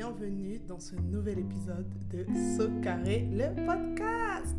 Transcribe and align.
bienvenue 0.00 0.58
dans 0.66 0.80
ce 0.80 0.94
nouvel 1.12 1.40
épisode 1.40 1.84
de 2.10 2.24
So 2.56 2.70
Carré, 2.82 3.28
le 3.30 3.54
podcast. 3.66 4.56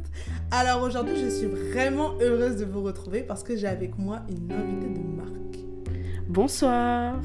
Alors 0.52 0.84
aujourd'hui, 0.84 1.16
je 1.16 1.29
suis 1.29 1.48
vraiment 1.48 2.14
heureuse 2.21 2.57
de 2.57 2.66
vous 2.66 2.84
retrouver 2.84 3.23
parce 3.23 3.41
que 3.41 3.57
j'ai 3.57 3.66
avec 3.66 3.98
moi 3.98 4.20
une 4.30 4.52
invitée 4.52 5.00
de 5.00 5.18
marque. 5.18 5.57
Bonsoir. 6.27 7.16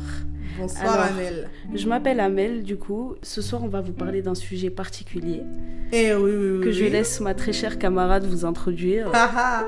Bonsoir 0.59 0.95
Alors, 0.95 1.07
Amel. 1.09 1.51
Je 1.75 1.87
m'appelle 1.87 2.21
Amel, 2.21 2.63
du 2.63 2.79
coup. 2.79 3.17
Ce 3.21 3.43
soir, 3.43 3.63
on 3.63 3.69
va 3.69 3.83
vous 3.83 3.93
parler 3.93 4.23
d'un 4.23 4.35
sujet 4.35 4.71
particulier 4.71 5.43
Eh 5.93 6.15
oui, 6.15 6.31
oui, 6.35 6.51
oui. 6.53 6.65
que 6.65 6.73
je 6.73 6.87
laisse 6.87 7.21
ma 7.21 7.35
très 7.35 7.53
chère 7.53 7.79
camarade 7.79 8.25
vous 8.25 8.47
introduire. 8.47 9.11
Ah, 9.13 9.31
ah. 9.37 9.65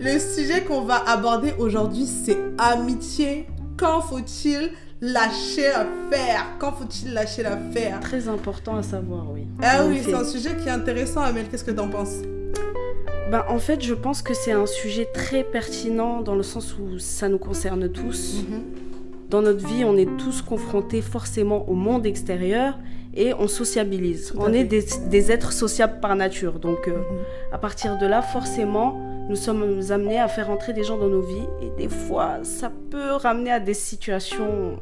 Le 0.00 0.18
sujet 0.18 0.64
qu'on 0.64 0.80
va 0.80 1.06
aborder 1.06 1.52
aujourd'hui, 1.58 2.06
c'est 2.06 2.38
amitié. 2.56 3.46
Quand 3.76 4.00
faut-il 4.00 4.70
lâcher 5.12 5.68
l'affaire 5.68 6.46
Quand 6.58 6.72
faut-il 6.72 7.12
lâcher 7.12 7.42
l'affaire? 7.42 8.00
Très 8.00 8.28
important 8.28 8.76
à 8.76 8.82
savoir, 8.82 9.26
oui. 9.32 9.46
Ah 9.62 9.84
En 9.84 9.88
oui, 9.88 10.00
c'est 10.04 10.14
un 10.14 10.24
sujet 10.24 10.56
qui 10.56 10.68
est 10.68 10.72
intéressant, 10.72 11.20
Amel. 11.20 11.46
Qu'est-ce 11.50 11.64
que 11.64 11.70
t'en 11.70 11.88
penses? 11.88 12.16
Ben, 13.30 13.42
en 13.48 13.58
fait, 13.58 13.82
je 13.82 13.94
pense 13.94 14.22
que 14.22 14.34
c'est 14.34 14.52
un 14.52 14.66
sujet 14.66 15.06
très 15.12 15.44
pertinent 15.44 16.20
dans 16.20 16.34
le 16.34 16.42
sens 16.42 16.76
où 16.78 16.98
ça 16.98 17.28
nous 17.28 17.38
concerne 17.38 17.88
tous. 17.88 18.44
Mhm. 18.48 18.62
Dans 19.30 19.42
notre 19.42 19.66
vie, 19.66 19.84
on 19.84 19.96
est 19.96 20.08
tous 20.18 20.42
confrontés 20.42 21.00
forcément 21.02 21.68
au 21.68 21.74
monde 21.74 22.06
extérieur 22.06 22.78
et 23.14 23.32
on 23.34 23.48
sociabilise. 23.48 24.32
On 24.36 24.46
fait. 24.46 24.60
est 24.60 24.64
des, 24.64 24.84
des 25.10 25.32
êtres 25.32 25.52
sociables 25.52 25.98
par 26.00 26.14
nature. 26.16 26.58
Donc, 26.60 26.86
euh, 26.88 26.92
Mhm. 26.92 27.04
à 27.52 27.58
partir 27.58 27.98
de 27.98 28.06
là, 28.06 28.22
forcément, 28.22 29.00
nous 29.28 29.36
sommes 29.36 29.80
amenés 29.90 30.18
à 30.20 30.28
faire 30.28 30.50
entrer 30.50 30.72
des 30.72 30.84
gens 30.84 30.98
dans 30.98 31.08
nos 31.08 31.22
vies. 31.22 31.46
Et 31.62 31.70
des 31.82 31.88
fois, 31.88 32.38
ça 32.42 32.70
peut 32.90 33.12
ramener 33.12 33.50
à 33.50 33.60
des 33.60 33.74
situations 33.74 34.78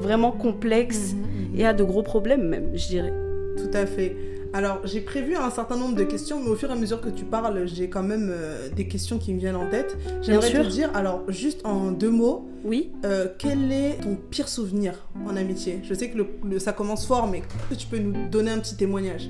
vraiment 0.00 0.32
complexes 0.32 1.14
Mhm, 1.14 1.20
mhm. 1.52 1.60
et 1.60 1.66
à 1.66 1.72
de 1.74 1.84
gros 1.84 2.02
problèmes 2.02 2.48
même, 2.48 2.70
je 2.74 2.86
dirais. 2.88 3.12
Tout 3.56 3.70
à 3.72 3.86
fait. 3.86 4.16
Alors, 4.52 4.78
j'ai 4.84 5.00
prévu 5.00 5.34
un 5.36 5.50
certain 5.50 5.76
nombre 5.76 5.96
de 5.96 6.04
questions, 6.04 6.38
mais 6.40 6.48
au 6.48 6.54
fur 6.54 6.70
et 6.70 6.72
à 6.72 6.76
mesure 6.76 7.00
que 7.00 7.08
tu 7.08 7.24
parles, 7.24 7.66
j'ai 7.66 7.88
quand 7.88 8.04
même 8.04 8.30
euh, 8.32 8.68
des 8.68 8.86
questions 8.86 9.18
qui 9.18 9.34
me 9.34 9.38
viennent 9.40 9.56
en 9.56 9.68
tête. 9.68 9.96
J'aimerais 10.22 10.48
te 10.52 10.68
dire, 10.68 10.90
alors, 10.94 11.22
juste 11.28 11.60
en 11.66 11.90
deux 11.90 12.10
mots, 12.10 12.48
Oui 12.64 12.92
euh, 13.04 13.26
quel 13.36 13.72
est 13.72 14.00
ton 14.02 14.16
pire 14.30 14.46
souvenir 14.48 15.08
en 15.26 15.34
amitié? 15.36 15.80
Je 15.82 15.92
sais 15.92 16.08
que 16.08 16.18
le- 16.18 16.28
le- 16.48 16.58
ça 16.60 16.72
commence 16.72 17.04
fort, 17.04 17.26
mais 17.26 17.38
est-ce 17.38 17.68
que 17.70 17.74
tu 17.80 17.86
peux 17.88 17.98
nous 17.98 18.28
donner 18.28 18.52
un 18.52 18.58
petit 18.58 18.76
témoignage? 18.76 19.28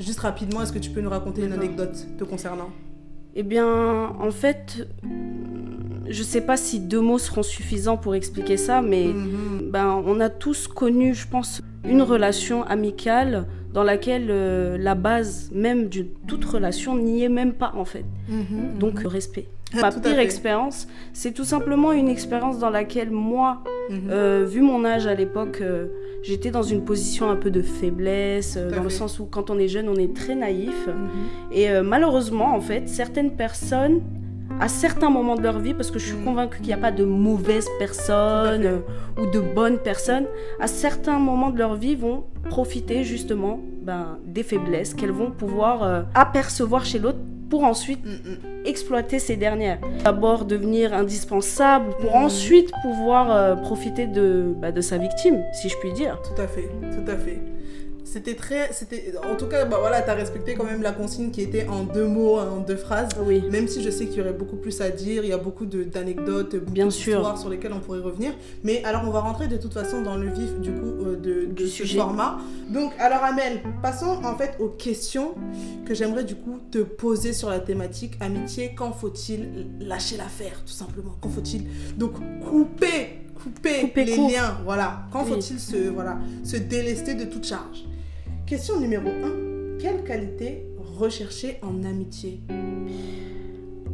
Juste 0.00 0.18
rapidement, 0.20 0.62
est-ce 0.62 0.72
que 0.72 0.78
tu 0.80 0.90
peux 0.90 1.00
nous 1.02 1.10
raconter 1.10 1.42
une 1.44 1.52
anecdote 1.52 2.04
te 2.18 2.24
concernant? 2.24 2.70
Eh 3.36 3.42
bien, 3.42 4.12
en 4.18 4.30
fait, 4.30 4.86
je 6.08 6.22
sais 6.22 6.40
pas 6.40 6.56
si 6.56 6.80
deux 6.80 7.00
mots 7.00 7.18
seront 7.18 7.42
suffisants 7.42 7.96
pour 7.96 8.14
expliquer 8.14 8.56
ça, 8.56 8.82
mais 8.82 9.04
Mhm. 9.06 9.70
ben, 9.70 10.02
on 10.06 10.20
a 10.20 10.28
tous 10.28 10.66
connu, 10.66 11.14
je 11.14 11.28
pense, 11.28 11.62
une 11.88 12.02
relation 12.02 12.64
amicale 12.64 13.46
dans 13.72 13.84
laquelle 13.84 14.26
euh, 14.30 14.76
la 14.78 14.96
base 14.96 15.50
même 15.54 15.88
de 15.88 16.04
toute 16.26 16.44
relation 16.44 16.96
n'y 16.96 17.22
est 17.22 17.28
même 17.28 17.52
pas 17.52 17.72
en 17.76 17.84
fait. 17.84 18.04
Mhm, 18.28 18.78
Donc 18.78 18.94
mhm. 18.96 19.02
le 19.04 19.08
respect. 19.08 19.46
Ah, 19.74 19.82
Ma 19.82 19.92
pire 19.92 20.18
expérience, 20.18 20.88
c'est 21.12 21.30
tout 21.32 21.44
simplement 21.44 21.92
une 21.92 22.08
expérience 22.08 22.58
dans 22.58 22.70
laquelle 22.70 23.12
moi, 23.12 23.62
euh, 24.10 24.44
vu 24.48 24.60
mon 24.62 24.84
âge 24.84 25.06
à 25.06 25.14
l'époque, 25.14 25.58
euh, 25.60 25.86
j'étais 26.22 26.50
dans 26.50 26.62
une 26.62 26.84
position 26.84 27.30
un 27.30 27.36
peu 27.36 27.50
de 27.50 27.62
faiblesse, 27.62 28.56
euh, 28.56 28.70
dans 28.70 28.82
le 28.82 28.90
sens 28.90 29.18
où 29.18 29.26
quand 29.26 29.50
on 29.50 29.58
est 29.58 29.68
jeune, 29.68 29.88
on 29.88 29.96
est 29.96 30.14
très 30.14 30.34
naïf. 30.34 30.86
Mhm. 30.86 31.08
Et 31.52 31.70
euh, 31.70 31.82
malheureusement, 31.82 32.54
en 32.54 32.60
fait, 32.60 32.88
certaines 32.88 33.32
personnes, 33.36 34.02
à 34.60 34.68
certains 34.68 35.10
moments 35.10 35.36
de 35.36 35.42
leur 35.42 35.58
vie, 35.58 35.74
parce 35.74 35.90
que 35.90 35.98
je 35.98 36.06
suis 36.06 36.16
Mm. 36.16 36.24
convaincue 36.24 36.58
qu'il 36.58 36.66
n'y 36.68 36.72
a 36.74 36.76
pas 36.76 36.92
de 36.92 37.04
mauvaises 37.04 37.68
personnes 37.78 38.66
euh, 38.66 38.78
ou 39.20 39.26
de 39.26 39.40
bonnes 39.40 39.78
personnes, 39.78 40.26
à 40.60 40.66
certains 40.66 41.18
moments 41.18 41.50
de 41.50 41.58
leur 41.58 41.74
vie 41.76 41.94
vont 41.96 42.24
profiter 42.48 43.02
justement 43.04 43.60
ben, 43.82 44.18
des 44.26 44.42
faiblesses 44.42 44.92
qu'elles 44.94 45.10
vont 45.12 45.30
pouvoir 45.30 45.82
euh, 45.82 46.02
apercevoir 46.14 46.84
chez 46.84 46.98
l'autre 46.98 47.18
pour 47.48 47.64
ensuite 47.64 48.04
Mhm. 48.04 48.36
exploiter 48.66 49.18
ces 49.18 49.36
dernières. 49.36 49.78
D'abord 50.04 50.44
devenir 50.44 50.92
indispensable 50.94 51.86
pour 52.00 52.14
ensuite 52.14 52.70
pouvoir 52.82 53.32
euh, 53.34 53.56
profiter 53.56 54.06
de, 54.06 54.54
bah, 54.60 54.70
de 54.72 54.80
sa 54.82 54.98
victime, 54.98 55.42
si 55.52 55.68
je 55.68 55.76
puis 55.78 55.92
dire. 55.92 56.20
Tout 56.22 56.40
à 56.40 56.46
fait, 56.46 56.68
tout 56.94 57.10
à 57.10 57.16
fait. 57.16 57.40
C'était 58.12 58.34
très. 58.34 58.72
c'était 58.72 59.12
En 59.30 59.36
tout 59.36 59.46
cas, 59.46 59.64
bah 59.66 59.76
voilà, 59.78 60.02
t'as 60.02 60.14
respecté 60.14 60.54
quand 60.54 60.64
même 60.64 60.82
la 60.82 60.90
consigne 60.90 61.30
qui 61.30 61.42
était 61.42 61.68
en 61.68 61.84
deux 61.84 62.06
mots, 62.06 62.38
en 62.38 62.58
deux 62.58 62.76
phrases. 62.76 63.10
Oui. 63.24 63.42
Même 63.52 63.68
si 63.68 63.82
je 63.84 63.90
sais 63.90 64.06
qu'il 64.06 64.18
y 64.18 64.20
aurait 64.20 64.32
beaucoup 64.32 64.56
plus 64.56 64.80
à 64.80 64.90
dire, 64.90 65.22
il 65.22 65.28
y 65.30 65.32
a 65.32 65.38
beaucoup 65.38 65.64
de- 65.64 65.84
d'anecdotes, 65.84 66.56
Bien 66.56 66.90
sûr. 66.90 67.18
d'histoires 67.18 67.38
sur 67.38 67.48
lesquelles 67.50 67.72
on 67.72 67.78
pourrait 67.78 68.00
revenir. 68.00 68.32
Mais 68.64 68.82
alors, 68.84 69.02
on 69.06 69.10
va 69.10 69.20
rentrer 69.20 69.46
de 69.46 69.56
toute 69.56 69.72
façon 69.74 70.02
dans 70.02 70.16
le 70.16 70.28
vif 70.28 70.58
du 70.60 70.72
coup 70.72 70.86
euh, 71.04 71.16
de, 71.16 71.46
de 71.46 71.52
Du 71.52 71.68
ce 71.68 71.84
sujet. 71.84 71.98
format. 71.98 72.38
Donc, 72.68 72.92
alors 72.98 73.22
Amel, 73.22 73.60
passons 73.80 74.18
en 74.24 74.34
fait 74.36 74.56
aux 74.58 74.68
questions 74.70 75.34
que 75.86 75.94
j'aimerais 75.94 76.24
du 76.24 76.34
coup 76.34 76.58
te 76.72 76.78
poser 76.78 77.32
sur 77.32 77.48
la 77.48 77.60
thématique 77.60 78.14
amitié. 78.20 78.74
Quand 78.76 78.90
faut-il 78.92 79.68
lâcher 79.80 80.16
l'affaire, 80.16 80.60
tout 80.66 80.72
simplement? 80.72 81.14
Quand 81.20 81.28
faut-il 81.28 81.64
donc 81.96 82.14
couper, 82.40 83.20
couper, 83.40 83.80
Couper 83.82 84.04
les 84.04 84.16
court. 84.16 84.30
liens 84.30 84.58
Voilà. 84.64 85.02
Quand 85.12 85.22
Oui. 85.24 85.30
faut-il 85.34 85.60
se 85.60 85.88
voilà 85.90 86.18
se 86.42 86.56
délester 86.56 87.14
de 87.14 87.24
toute 87.24 87.44
charge? 87.46 87.84
Question 88.50 88.80
numéro 88.80 89.08
1. 89.08 89.78
Quelle 89.78 90.02
qualité 90.02 90.66
rechercher 90.98 91.58
en 91.62 91.84
amitié? 91.84 92.40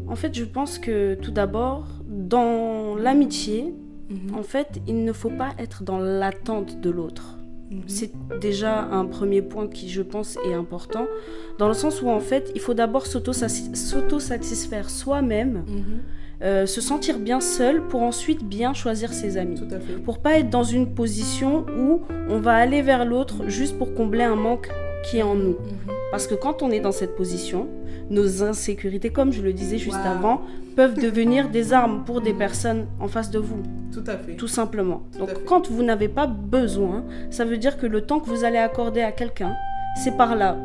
En 0.09 0.17
fait, 0.17 0.35
je 0.35 0.45
pense 0.45 0.79
que 0.79 1.13
tout 1.13 1.31
d'abord, 1.31 1.87
dans 2.07 2.97
l'amitié, 2.97 3.75
Mhm. 4.09 4.35
En 4.35 4.43
fait, 4.43 4.81
il 4.87 5.05
ne 5.05 5.13
faut 5.13 5.31
pas 5.31 5.51
être 5.59 5.83
dans 5.83 5.99
l'attente 5.99 6.81
de 6.81 6.91
l'autre. 6.91 7.36
Mhm. 7.71 7.83
C'est 7.87 8.13
déjà 8.41 8.83
un 8.93 9.05
premier 9.07 9.43
point 9.43 9.67
qui, 9.67 9.89
je 9.89 10.03
pense, 10.03 10.39
est 10.49 10.55
important, 10.55 11.07
dans 11.59 11.69
le 11.69 11.75
sens 11.75 12.01
où, 12.03 12.09
en 12.09 12.21
fait, 12.21 12.51
il 12.55 12.61
faut 12.61 12.75
d'abord 12.75 13.07
s'auto- 13.07 13.33
s'auto-satisfaire 13.33 14.91
soi-même, 14.91 15.65
Mhm. 15.67 15.85
euh, 16.43 16.67
se 16.67 16.81
sentir 16.81 17.19
bien 17.19 17.41
seul 17.41 17.83
pour 17.89 18.03
ensuite 18.03 18.45
bien 18.45 18.75
choisir 18.75 19.13
ses 19.13 19.37
amis. 19.37 19.57
Tout 19.59 19.75
à 19.75 19.81
fait. 19.81 19.95
Pour 19.95 20.19
pas 20.19 20.39
être 20.39 20.51
dans 20.51 20.63
une 20.65 20.95
position 20.95 21.65
où 21.79 22.03
on 22.29 22.39
va 22.39 22.55
aller 22.55 22.83
vers 22.83 23.05
l'autre 23.05 23.49
juste 23.49 23.79
pour 23.79 23.95
combler 23.95 24.23
un 24.25 24.37
manque 24.37 24.69
qui 25.05 25.19
est 25.19 25.23
en 25.23 25.35
nous. 25.35 25.51
Mhm. 25.59 25.93
Parce 26.11 26.27
que 26.27 26.35
quand 26.35 26.63
on 26.63 26.71
est 26.71 26.81
dans 26.81 26.93
cette 26.93 27.17
position, 27.17 27.69
nos 28.11 28.43
insécurités, 28.43 29.11
comme 29.11 29.33
je 29.33 29.43
le 29.43 29.53
disais 29.53 29.79
juste 29.79 29.99
Wow. 30.05 30.11
avant, 30.11 30.43
peuvent 30.77 30.95
devenir 30.95 31.49
des 31.49 31.73
armes 31.73 32.05
pour 32.05 32.21
des 32.21 32.35
personnes 32.35 32.87
en 33.01 33.09
face 33.09 33.31
de 33.31 33.39
vous 33.39 33.63
Tout 33.93 34.05
à 34.07 34.17
fait. 34.17 34.35
tout 34.37 34.47
simplement. 34.49 35.03
Tout 35.13 35.21
Donc 35.21 35.31
quand 35.47 35.71
vous 35.71 35.83
n'avez 35.83 36.09
pas 36.09 36.27
besoin, 36.27 37.05
ça 37.31 37.45
veut 37.45 37.57
dire 37.57 37.79
que 37.79 37.87
le 37.87 38.03
temps 38.03 38.21
que 38.21 38.29
vous 38.29 38.45
allez 38.45 38.59
accorder 38.59 39.01
à 39.01 39.11
quelqu'un, 39.13 39.55
c'est 40.05 40.17
par 40.17 40.37
là, 40.37 40.57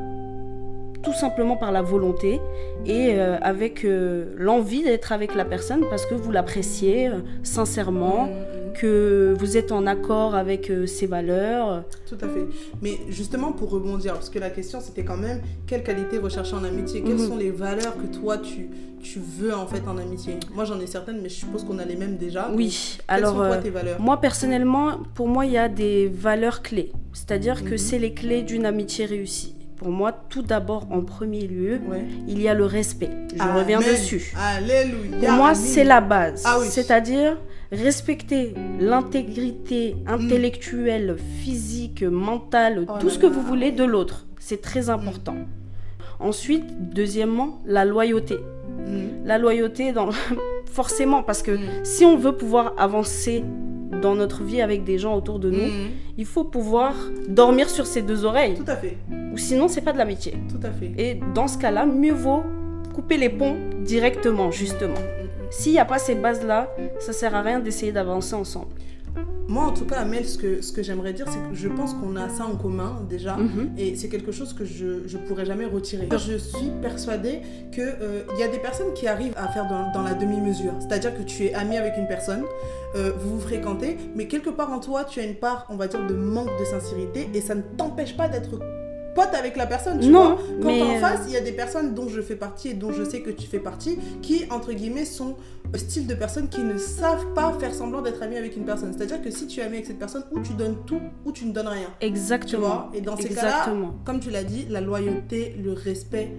tout 1.01 1.13
simplement 1.13 1.55
par 1.55 1.71
la 1.71 1.81
volonté 1.81 2.39
et 2.85 3.13
euh, 3.15 3.37
avec 3.41 3.85
euh, 3.85 4.25
l'envie 4.37 4.83
d'être 4.83 5.11
avec 5.13 5.33
la 5.33 5.45
personne 5.45 5.83
parce 5.89 6.05
que 6.05 6.13
vous 6.13 6.31
l'appréciez 6.31 7.07
euh, 7.07 7.13
sincèrement, 7.43 8.25
Mhm. 8.25 8.60
Que 8.73 9.35
vous 9.37 9.57
êtes 9.57 9.71
en 9.71 9.85
accord 9.87 10.35
avec 10.35 10.69
euh, 10.69 10.85
ses 10.85 11.05
valeurs. 11.07 11.83
Tout 12.07 12.15
à 12.21 12.27
fait. 12.27 12.45
Mais 12.81 12.97
justement 13.09 13.51
pour 13.51 13.69
rebondir, 13.69 14.13
parce 14.13 14.29
que 14.29 14.39
la 14.39 14.49
question 14.49 14.79
c'était 14.81 15.03
quand 15.03 15.17
même 15.17 15.41
quelle 15.67 15.83
qualité 15.83 16.17
rechercher 16.17 16.55
en 16.55 16.63
amitié? 16.63 17.01
Quelles 17.01 17.13
Mhm. 17.15 17.27
sont 17.27 17.37
les 17.37 17.51
valeurs 17.51 17.95
que 17.97 18.07
toi 18.17 18.37
tu, 18.37 18.69
tu 19.01 19.19
veux 19.19 19.53
en 19.55 19.67
fait 19.67 19.81
en 19.87 19.97
amitié? 19.97 20.37
Moi 20.53 20.65
j'en 20.65 20.79
ai 20.79 20.87
certaines, 20.87 21.21
mais 21.21 21.29
je 21.29 21.35
suppose 21.35 21.63
qu'on 21.63 21.79
a 21.79 21.85
les 21.85 21.95
mêmes 21.95 22.17
déjà. 22.17 22.49
Oui, 22.53 22.97
Quelles 23.07 23.17
alors 23.17 23.35
sont 23.35 23.41
euh, 23.43 23.61
tes 23.61 23.69
valeurs? 23.69 23.99
moi 24.01 24.19
personnellement, 24.19 24.99
pour 25.15 25.27
moi, 25.27 25.45
il 25.45 25.51
y 25.53 25.57
a 25.57 25.69
des 25.69 26.07
valeurs 26.07 26.61
clés. 26.61 26.91
C'est-à-dire 27.13 27.63
que 27.63 27.71
Mhm. 27.71 27.77
c'est 27.77 27.99
les 27.99 28.13
clés 28.13 28.43
d'une 28.43 28.65
amitié 28.65 29.05
réussie. 29.05 29.55
Pour 29.77 29.89
moi, 29.89 30.11
tout 30.29 30.43
d'abord, 30.43 30.85
en 30.91 31.01
premier 31.01 31.47
lieu, 31.47 31.79
Ouais. 31.89 32.05
il 32.27 32.39
y 32.39 32.47
a 32.47 32.53
le 32.53 32.65
respect. 32.65 33.09
Je 33.35 33.41
Amen. 33.41 33.55
reviens 33.57 33.79
dessus. 33.79 34.31
Alléluia. 34.37 35.17
Pour 35.19 35.31
moi, 35.31 35.55
c'est 35.55 35.83
la 35.83 36.01
base. 36.01 36.43
Ah 36.45 36.57
oui. 36.59 36.67
C'est-à-dire 36.69 37.37
respecter 37.71 38.53
l'intégrité 38.79 39.95
intellectuelle, 40.07 41.17
physique, 41.41 42.03
mentale, 42.03 42.85
Oh 42.89 42.93
tout 42.99 43.09
ce 43.09 43.17
que 43.19 43.25
vous 43.27 43.41
voulez 43.41 43.71
de 43.71 43.83
l'autre. 43.83 44.25
C'est 44.39 44.61
très 44.61 44.89
important. 44.89 45.35
Ensuite, 46.19 46.65
deuxièmement, 46.93 47.61
la 47.65 47.85
loyauté. 47.85 48.37
Mhm. 48.85 49.25
La 49.25 49.37
loyauté, 49.37 49.91
dans... 49.91 50.09
forcément, 50.65 51.23
parce 51.23 51.41
que 51.41 51.51
Mhm. 51.51 51.59
si 51.83 52.05
on 52.05 52.15
veut 52.17 52.33
pouvoir 52.35 52.73
avancer 52.77 53.43
dans 54.01 54.15
notre 54.15 54.43
vie 54.43 54.61
avec 54.61 54.83
des 54.83 54.97
gens 54.97 55.15
autour 55.15 55.39
de 55.39 55.49
nous, 55.49 55.57
Mhm. 55.65 55.89
il 56.17 56.25
faut 56.25 56.43
pouvoir 56.43 56.93
dormir 57.27 57.69
sur 57.69 57.85
ses 57.85 58.01
deux 58.01 58.23
oreilles. 58.25 58.55
Tout 58.55 58.63
à 58.71 58.75
fait. 58.75 58.97
Ou 59.33 59.37
sinon, 59.37 59.67
c'est 59.67 59.81
pas 59.81 59.93
de 59.93 59.97
l'amitié. 59.97 60.33
Tout 60.49 60.65
à 60.65 60.71
fait. 60.71 60.91
Et 60.97 61.19
dans 61.33 61.47
ce 61.47 61.57
cas-là, 61.57 61.85
mieux 61.85 62.13
vaut 62.13 62.43
couper 62.93 63.17
les 63.17 63.29
ponts 63.29 63.55
directement, 63.83 64.51
justement. 64.51 64.93
S'il 65.51 65.73
n'y 65.73 65.79
a 65.79 65.85
pas 65.85 65.99
ces 65.99 66.15
bases-là, 66.15 66.73
ça 66.99 67.13
sert 67.13 67.35
à 67.35 67.41
rien 67.41 67.59
d'essayer 67.59 67.91
d'avancer 67.91 68.33
ensemble. 68.33 68.67
moi, 69.49 69.65
en 69.65 69.73
tout 69.73 69.85
cas, 69.85 69.97
Amel, 69.97 70.25
ce 70.25 70.37
que, 70.37 70.61
ce 70.61 70.71
que 70.71 70.81
j'aimerais 70.81 71.11
dire, 71.11 71.25
c'est 71.27 71.49
que 71.49 71.53
je 71.53 71.67
pense 71.67 71.93
qu'on 71.93 72.15
a 72.15 72.29
ça 72.29 72.45
en 72.45 72.55
commun 72.55 73.05
déjà. 73.09 73.35
Mhm. 73.35 73.71
Et 73.77 73.95
c'est 73.97 74.07
quelque 74.07 74.31
chose 74.31 74.53
que 74.53 74.63
je 74.63 74.85
ne 74.85 75.27
pourrais 75.27 75.45
jamais 75.45 75.65
retirer. 75.65 76.07
Je 76.09 76.37
suis 76.37 76.71
persuadée 76.81 77.41
qu'il 77.73 77.93
il 78.33 78.39
y 78.39 78.43
a 78.43 78.47
des 78.47 78.59
personnes 78.59 78.93
qui 78.93 79.07
arrivent 79.07 79.35
à 79.35 79.49
faire 79.49 79.67
dans, 79.67 79.91
dans 79.91 80.03
la 80.03 80.13
demi-mesure. 80.13 80.73
C'est-à-dire 80.79 81.13
que 81.17 81.23
tu 81.23 81.43
es 81.43 81.53
ami 81.53 81.75
avec 81.77 81.97
une 81.97 82.07
personne, 82.07 82.45
euh, 82.95 83.11
vous 83.17 83.35
vous 83.35 83.41
fréquentez, 83.41 83.97
mais 84.15 84.27
quelque 84.27 84.49
part 84.49 84.71
en 84.71 84.79
toi, 84.79 85.03
tu 85.03 85.19
as 85.19 85.23
une 85.23 85.35
part, 85.35 85.65
on 85.69 85.75
va 85.75 85.87
dire, 85.87 86.05
de 86.07 86.13
manque 86.13 86.57
de 86.59 86.65
sincérité 86.65 87.29
et 87.33 87.41
ça 87.41 87.55
ne 87.55 87.61
t'empêche 87.61 88.15
pas 88.15 88.29
d'être 88.29 88.59
pote 89.15 89.33
avec 89.33 89.55
la 89.57 89.67
personne, 89.67 89.99
tu 89.99 90.07
Non, 90.09 90.35
vois. 90.35 90.37
Quand 90.61 90.67
mais, 90.67 90.81
en 90.81 90.95
euh, 90.95 90.99
face, 90.99 91.21
il 91.27 91.33
y 91.33 91.37
a 91.37 91.41
des 91.41 91.51
personnes 91.51 91.93
dont 91.93 92.07
je 92.09 92.21
fais 92.21 92.35
partie 92.35 92.69
et 92.69 92.73
dont 92.73 92.91
je 92.91 93.03
sais 93.03 93.21
que 93.21 93.29
tu 93.29 93.47
fais 93.47 93.59
partie, 93.59 93.97
qui, 94.21 94.45
entre 94.49 94.73
guillemets, 94.73 95.05
sont 95.05 95.35
le 95.71 95.77
style 95.79 96.07
de 96.07 96.13
personnes 96.15 96.49
qui 96.49 96.61
ne 96.61 96.77
savent 96.77 97.33
pas 97.33 97.53
faire 97.59 97.73
semblant 97.73 98.01
d'être 98.01 98.21
ami 98.23 98.35
avec 98.37 98.55
une 98.57 98.65
personne. 98.65 98.93
C'est-à-dire 98.95 99.21
que 99.21 99.31
si 99.31 99.47
tu 99.47 99.59
es 99.59 99.63
ami 99.63 99.75
avec 99.75 99.85
cette 99.87 99.99
personne, 99.99 100.23
ou 100.31 100.39
tu 100.41 100.53
donnes 100.53 100.77
tout, 100.85 100.99
ou 101.25 101.31
tu 101.31 101.45
ne 101.45 101.53
donnes 101.53 101.67
rien. 101.67 101.87
Tu 101.99 102.07
Exactement. 102.07 102.59
vois 102.67 102.89
Et 102.93 103.01
dans 103.01 103.15
ces 103.17 103.29
cas-là, 103.29 103.69
comme 104.05 104.19
tu 104.19 104.29
l'as 104.29 104.43
dit, 104.43 104.65
la 104.69 104.81
loyauté, 104.81 105.55
le 105.63 105.73
respect, 105.73 106.31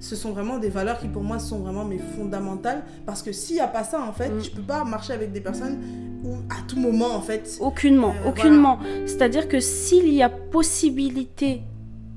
ce 0.00 0.14
sont 0.14 0.30
vraiment 0.30 0.58
des 0.58 0.68
valeurs 0.68 1.00
qui 1.00 1.08
pour 1.08 1.22
moi 1.24 1.40
sont 1.40 1.58
vraiment 1.58 1.84
mais 1.84 1.98
fondamentales. 2.16 2.84
Parce 3.04 3.20
que 3.22 3.32
s'il 3.32 3.56
n'y 3.56 3.60
a 3.60 3.66
pas 3.66 3.82
ça, 3.82 4.00
en 4.00 4.12
fait, 4.12 4.28
Mm. 4.28 4.42
tu 4.42 4.50
peux 4.52 4.62
pas 4.62 4.84
marcher 4.84 5.12
avec 5.12 5.32
des 5.32 5.40
personnes 5.40 5.78
où 6.24 6.34
à 6.50 6.62
tout 6.68 6.78
moment, 6.78 7.14
en 7.16 7.20
fait... 7.20 7.58
Aucunement, 7.60 8.14
Euh, 8.24 8.28
aucunement. 8.28 8.78
C'est-à-dire 9.06 9.48
que 9.48 9.58
s'il 9.58 10.12
y 10.14 10.22
a 10.22 10.28
possibilité 10.28 11.62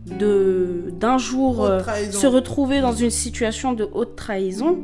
de 0.06 0.92
d'un 1.00 1.18
jour 1.18 1.64
euh, 1.64 1.80
se 2.12 2.28
retrouver 2.28 2.82
dans 2.82 2.94
une 2.94 3.10
situation 3.12 3.74
de 3.74 3.88
haute 3.94 4.16
trahison, 4.16 4.78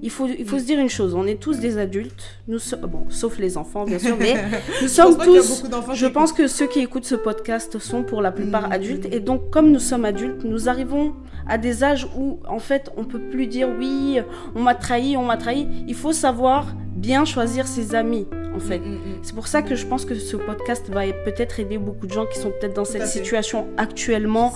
il 0.00 0.10
faut, 0.10 0.26
il 0.28 0.46
faut 0.46 0.58
se 0.58 0.64
dire 0.64 0.78
une 0.78 0.88
chose, 0.88 1.14
on 1.14 1.26
est 1.26 1.40
tous 1.40 1.58
des 1.58 1.76
adultes, 1.78 2.22
nous 2.46 2.58
so- 2.60 2.76
bon, 2.76 3.06
sauf 3.08 3.38
les 3.38 3.56
enfants 3.58 3.84
bien 3.84 3.98
sûr, 3.98 4.16
mais 4.18 4.34
nous 4.82 4.86
Je 4.86 4.86
pense 4.86 4.90
sommes 4.94 5.20
a 5.20 5.24
tous, 5.24 5.64
je 5.94 6.06
qui 6.06 6.12
pense 6.12 6.32
que 6.32 6.46
ceux 6.46 6.66
qui 6.68 6.80
écoutent 6.80 7.04
ce 7.06 7.16
podcast 7.16 7.78
sont 7.80 8.02
pour 8.04 8.22
la 8.22 8.30
plupart 8.30 8.68
Mm. 8.68 8.72
adultes, 8.72 9.08
et 9.12 9.20
donc 9.20 9.50
comme 9.50 9.72
nous 9.72 9.80
sommes 9.80 10.04
adultes, 10.04 10.44
nous 10.44 10.68
arrivons 10.68 11.14
à 11.48 11.58
des 11.58 11.82
âges 11.82 12.06
où 12.16 12.38
en 12.48 12.58
fait 12.60 12.90
on 12.96 13.04
peut 13.04 13.18
plus 13.20 13.46
dire 13.48 13.68
oui, 13.76 14.20
on 14.54 14.62
m'a 14.62 14.74
trahi, 14.76 15.16
on 15.16 15.24
m'a 15.24 15.36
trahi, 15.36 15.66
il 15.88 15.94
faut 15.94 16.12
savoir 16.12 16.74
bien 16.94 17.24
choisir 17.24 17.66
ses 17.66 17.94
amis 17.94 18.26
en 18.58 18.64
fait. 18.68 18.80
Mm, 18.80 18.90
mm, 18.90 18.94
mm. 18.94 19.18
C'est 19.22 19.34
pour 19.34 19.46
ça 19.52 19.60
que 19.66 19.74
je 19.80 19.86
pense 19.90 20.04
que 20.08 20.14
ce 20.30 20.36
podcast 20.48 20.84
va 20.96 21.02
peut-être 21.26 21.54
aider 21.62 21.78
beaucoup 21.78 22.06
de 22.10 22.12
gens 22.18 22.26
qui 22.32 22.38
sont 22.44 22.50
peut-être 22.56 22.76
dans 22.80 22.84
cette 22.94 23.06
situation 23.16 23.58
actuellement 23.86 24.48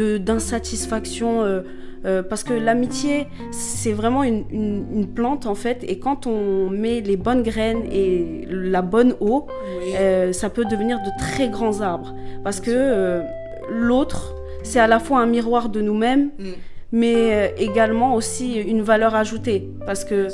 de 0.00 0.08
d'insatisfaction. 0.26 1.30
euh, 1.42 1.60
euh, 2.04 2.22
parce 2.30 2.44
que 2.44 2.52
l'amitié, 2.68 3.26
c'est 3.50 3.92
vraiment 4.00 4.22
une, 4.22 4.44
une- 4.50 4.84
une 4.98 5.06
plante 5.18 5.44
en 5.46 5.56
fait, 5.64 5.78
et 5.90 5.98
quand 5.98 6.20
on 6.28 6.68
met 6.84 7.00
les 7.00 7.16
bonnes 7.16 7.42
graines 7.50 7.82
et 7.90 8.46
la 8.48 8.82
bonne 8.82 9.12
eau, 9.18 9.46
Oui. 9.48 9.94
euh, 9.98 10.32
ça 10.32 10.48
peut 10.56 10.66
devenir 10.74 10.98
de 10.98 11.10
très 11.18 11.48
grands 11.48 11.80
arbres. 11.80 12.14
Parce 12.44 12.60
que 12.60 12.70
euh, 12.72 13.22
l'autre, 13.88 14.36
c'est 14.62 14.78
à 14.78 14.86
la 14.86 15.00
fois 15.00 15.18
un 15.20 15.26
miroir 15.26 15.68
de 15.76 15.80
nous-mêmes, 15.80 16.26
Mm, 16.38 16.44
mais 16.92 17.54
également 17.58 18.14
aussi 18.14 18.48
une 18.74 18.82
valeur 18.82 19.12
ajoutée. 19.16 19.60
Parce 19.86 20.04
que 20.04 20.28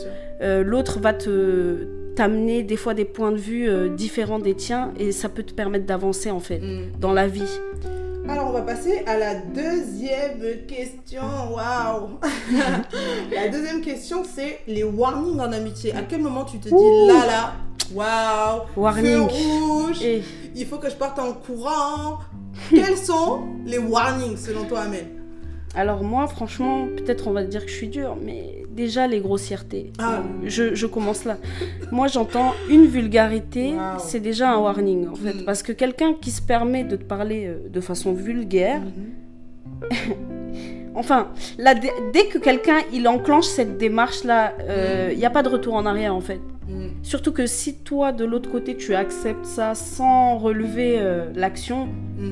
l'autre 0.73 0.99
va 1.01 1.13
te 1.15 1.87
t'amener 2.15 2.63
des 2.63 2.77
fois 2.77 2.95
des 2.95 3.05
points 3.05 3.33
de 3.33 3.37
vue 3.39 3.69
euh, 3.69 3.89
différents 3.89 4.39
des 4.39 4.55
tiens 4.55 4.93
et 4.99 5.13
ça 5.13 5.29
peut 5.29 5.43
te 5.43 5.53
permettre 5.55 5.87
d'avancer 5.87 6.31
en 6.31 6.41
fait 6.41 6.59
Mm. 6.59 6.99
dans 7.01 7.13
la 7.13 7.27
vie. 7.27 7.49
Alors, 8.29 8.49
on 8.51 8.53
va 8.53 8.63
passer 8.63 9.03
à 9.07 9.19
la 9.19 9.35
deuxième 9.35 10.65
question. 10.69 11.23
Waouh! 11.55 12.19
la 13.35 13.49
deuxième 13.49 13.81
question, 13.81 14.23
c'est 14.25 14.61
les 14.69 14.85
warnings 14.85 15.41
en 15.41 15.51
amitié. 15.53 15.93
À 15.95 16.03
quel 16.03 16.21
moment 16.23 16.45
tu 16.45 16.59
te 16.59 16.69
dis 16.69 16.75
Ouh. 16.75 17.09
là, 17.09 17.27
là, 17.27 17.53
waouh, 17.93 18.61
feu 18.75 18.81
Warning. 18.81 19.19
rouge, 19.29 20.03
Et 20.05 20.23
il 20.55 20.67
faut 20.67 20.79
que 20.79 20.89
je 20.89 20.95
parte 20.95 21.19
en 21.19 21.33
courant. 21.33 22.19
Quels 22.71 22.97
sont 22.97 23.41
les 23.67 23.79
warnings 23.79 24.37
selon 24.37 24.65
toi, 24.67 24.81
Amel? 24.83 25.07
Alors 25.75 26.03
moi 26.05 26.27
franchement, 26.27 26.87
peut-être 26.97 27.29
on 27.29 27.33
va 27.33 27.45
dire 27.45 27.65
que 27.65 27.71
je 27.71 27.77
suis 27.77 27.89
dure, 27.89 28.17
mais 28.23 28.65
déjà 28.71 29.07
les 29.07 29.21
grossièretés. 29.21 29.93
Ah. 29.99 30.23
Je, 30.45 30.75
je 30.75 30.87
commence 30.87 31.25
là. 31.25 31.39
moi 31.91 32.09
j'entends 32.09 32.53
une 32.71 32.87
vulgarité, 32.87 33.73
Wow. 33.73 33.99
c'est 33.99 34.21
déjà 34.21 34.53
un 34.53 34.59
warning 34.59 35.09
en 35.09 35.15
fait. 35.15 35.35
Mm. 35.35 35.45
Parce 35.45 35.63
que 35.63 35.73
quelqu'un 35.73 36.15
qui 36.21 36.31
se 36.31 36.43
permet 36.43 36.85
de 36.85 36.97
te 36.97 37.05
parler 37.05 37.47
euh, 37.47 37.69
de 37.69 37.81
façon 37.81 38.13
vulgaire, 38.13 38.83
Enfin, 40.95 41.29
là, 41.59 41.75
dès, 41.75 42.27
que 42.27 42.37
quelqu'un 42.37 42.77
il 42.93 43.09
enclenche 43.09 43.47
cette 43.47 43.79
démarche 43.79 44.25
là, 44.25 44.53
il 45.11 45.17
n'y 45.19 45.25
a 45.25 45.31
pas 45.31 45.43
de 45.43 45.49
retour 45.49 45.75
en 45.75 45.87
arrière 45.87 46.15
en 46.15 46.21
fait. 46.21 46.41
Mm. 46.69 46.89
Surtout 47.03 47.33
que 47.33 47.47
si 47.47 47.75
toi 47.79 48.13
de 48.13 48.25
l'autre 48.25 48.51
côté 48.51 48.77
tu 48.77 48.95
acceptes 48.95 49.45
ça 49.45 49.75
sans 49.75 50.39
relever 50.39 50.97
euh, 50.99 51.27
l'action, 51.35 51.89
Mm. 52.19 52.23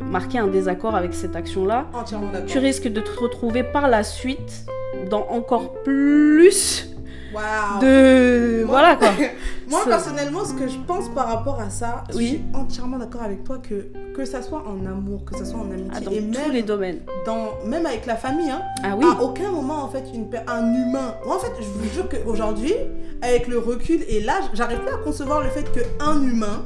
euh, 0.00 0.04
marquer 0.04 0.38
un 0.38 0.46
désaccord 0.46 0.94
avec 0.94 1.14
cette 1.14 1.34
action 1.34 1.64
là, 1.64 1.86
Entièrement 1.94 2.30
d'accord. 2.32 2.46
tu 2.48 2.58
risques 2.58 2.88
de 2.88 3.00
te 3.00 3.10
retrouver 3.18 3.62
par 3.64 3.88
la 3.88 4.02
suite 4.04 4.66
dans 5.10 5.26
encore 5.30 5.72
plus 5.82 6.94
Waouh! 7.34 7.80
de 7.80 8.64
Moi- 8.64 8.66
voilà 8.66 8.96
quoi. 8.96 9.08
Moi, 9.68 9.80
personnellement, 9.86 10.44
ce 10.44 10.52
que 10.54 10.66
je 10.66 10.78
pense 10.84 11.08
par 11.10 11.28
rapport 11.28 11.60
à 11.60 11.70
ça, 11.70 12.02
je 12.10 12.16
suis 12.16 12.40
entièrement 12.54 12.98
d'accord 12.98 13.22
avec 13.22 13.44
toi 13.44 13.58
que 13.58 13.86
que 14.16 14.24
ça 14.24 14.42
soit 14.42 14.64
en 14.66 14.84
amour, 14.84 15.24
que 15.24 15.36
ça 15.38 15.44
soit 15.44 15.60
en 15.60 15.70
amitié, 15.70 15.90
Ah, 15.94 16.00
dans 16.00 16.10
et 16.10 16.20
tous 16.20 16.38
même, 16.38 16.50
les 16.52 16.62
domaines. 16.62 16.98
dans, 17.24 17.50
même 17.64 17.86
avec 17.86 18.04
la 18.06 18.16
famille, 18.16 18.50
hein, 18.50 18.60
Ah 18.82 18.96
oui. 18.98 19.04
à 19.06 19.22
aucun 19.22 19.50
moment, 19.52 19.84
en 19.84 19.88
fait, 19.88 20.04
une, 20.12 20.26
un 20.48 20.74
humain. 20.74 21.14
Moi, 21.24 21.36
en 21.36 21.38
fait, 21.38 21.52
je 21.60 21.66
vous 21.66 21.88
jure 21.94 22.08
qu'aujourd'hui, 22.08 22.74
avec 23.22 23.46
le 23.46 23.58
recul 23.58 24.00
et 24.08 24.20
l'âge, 24.20 24.42
j'arrive 24.54 24.80
plus 24.80 24.92
à 24.92 24.98
concevoir 24.98 25.40
le 25.40 25.48
fait 25.50 25.64
qu'un 25.70 26.20
humain 26.22 26.64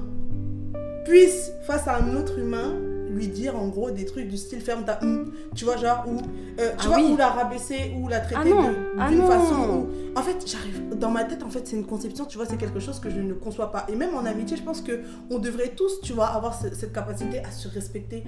puisse, 1.05 1.53
face 1.67 1.87
à 1.87 1.99
un 1.99 2.17
autre 2.17 2.39
humain, 2.39 2.73
lui 3.15 3.29
dire 3.29 3.57
en 3.57 3.69
gros 3.69 3.91
des 3.91 4.05
trucs 4.05 4.29
du 4.29 4.37
style 4.37 4.61
ferme 4.61 4.85
ta 4.85 4.99
hum, 5.03 5.33
tu 5.55 5.65
vois 5.65 5.77
genre 5.77 6.05
ou 6.09 6.17
euh, 6.61 6.71
tu 6.79 6.87
Ah 6.87 6.89
vois 6.89 6.97
oui. 6.99 7.11
ou 7.13 7.17
la 7.17 7.29
rabaisser 7.29 7.93
ou 7.99 8.09
la 8.09 8.21
traiter 8.21 8.53
Ah 8.53 8.71
Ah 8.99 9.09
d'une 9.09 9.23
façon 9.23 9.55
où 9.55 10.19
en 10.19 10.23
fait 10.23 10.37
j'arrive 10.47 10.97
dans 10.99 11.11
ma 11.11 11.25
tête 11.25 11.43
en 11.43 11.51
fait 11.51 11.67
c'est 11.67 11.77
une 11.77 11.87
conception 11.87 12.25
tu 12.25 12.37
vois 12.37 12.47
c'est 12.47 12.57
quelque 12.57 12.81
chose 12.81 12.99
que 13.01 13.11
je 13.11 13.21
ne 13.21 13.35
conçois 13.35 13.71
pas 13.73 13.85
et 13.89 13.97
même 13.97 14.15
en 14.15 14.25
amitié 14.25 14.57
je 14.57 14.63
pense 14.63 14.81
que 14.81 15.01
on 15.31 15.39
devrait 15.39 15.71
tous 15.77 16.01
tu 16.03 16.13
vois 16.13 16.27
avoir 16.27 16.55
ce- 16.61 16.75
cette 16.75 16.93
capacité 16.93 17.39
à 17.41 17.51
se 17.51 17.69
respecter 17.69 18.23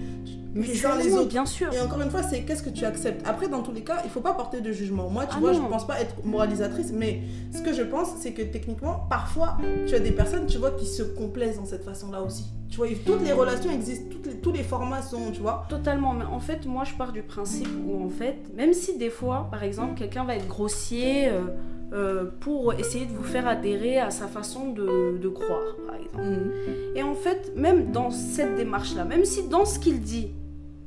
les 0.55 0.87
uns 0.87 0.97
les 0.97 1.13
autres 1.15 1.29
bien 1.29 1.47
sûr. 1.47 1.73
et 1.73 1.81
encore 1.81 2.01
une 2.01 2.11
fois, 2.11 2.23
c'est 2.23 2.43
qu'est-ce 2.43 2.63
que 2.63 2.71
tu 2.71 2.85
acceptes? 2.85 3.23
Après, 3.27 3.49
dans 3.49 3.63
tous 3.63 3.73
les 3.73 3.83
cas, 3.83 3.99
il 4.05 4.11
faut 4.11 4.21
pas 4.21 4.33
porter 4.33 4.61
de 4.63 4.73
jugement. 4.73 5.11
Moi, 5.11 5.27
tu 5.27 5.39
vois, 5.39 5.53
non. 5.53 5.63
je 5.65 5.69
pense 5.69 5.87
pas 5.87 6.01
être 6.01 6.25
moralisatrice, 6.25 6.93
mais 6.93 7.21
ce 7.55 7.61
que 7.61 7.73
je 7.75 7.83
pense, 7.83 8.09
c'est 8.19 8.33
que 8.33 8.43
techniquement, 8.43 9.07
parfois, 9.11 9.59
tu 9.87 9.95
as 9.95 9.99
des 10.01 10.13
personnes, 10.13 10.47
tu 10.47 10.57
vois, 10.59 10.71
qui 10.71 10.87
se 10.87 11.03
complaisent 11.03 11.57
dans 11.59 11.67
cette 11.67 11.85
façon-là 11.85 12.23
aussi. 12.23 12.47
Tu 12.69 12.77
vois, 12.79 12.89
toutes 13.05 13.23
les 13.25 13.33
relations 13.33 13.71
existent, 13.71 14.07
toutes 14.11 14.27
les- 14.27 14.37
tous 14.41 14.53
les 14.53 14.63
formats 14.63 15.03
sont, 15.03 15.31
tu 15.33 15.41
vois. 15.41 15.65
Totalement, 15.69 16.13
mais 16.13 16.25
en 16.25 16.41
fait, 16.41 16.67
moi 16.67 16.85
je 16.85 16.95
pars 16.95 17.13
du 17.13 17.23
principe 17.23 17.69
où 17.87 18.03
en 18.05 18.09
fait, 18.09 18.37
même 18.55 18.73
si 18.73 18.99
des 18.99 19.11
fois, 19.11 19.49
par 19.51 19.63
exemple, 19.63 19.95
quelqu'un 19.97 20.25
va 20.25 20.35
être 20.37 20.49
grossier 20.49 21.29
euh, 21.29 21.43
euh, 21.93 22.25
pour 22.41 22.75
essayer 22.75 23.07
de 23.07 23.13
vous 23.13 23.23
faire 23.23 23.47
adhérer 23.47 23.99
à 23.99 24.11
sa 24.11 24.27
façon 24.27 24.71
de, 24.73 25.17
de 25.23 25.29
croire, 25.29 25.77
par 25.87 25.95
exemple. 25.95 26.51
Et 26.97 27.03
en 27.05 27.15
fait, 27.15 27.53
même 27.57 27.93
dans 27.93 28.11
cette 28.11 28.57
démarche-là, 28.57 29.05
même 29.05 29.25
si 29.25 29.47
dans 29.49 29.65
ce 29.65 29.79
qu'il 29.79 30.01
dit, 30.01 30.31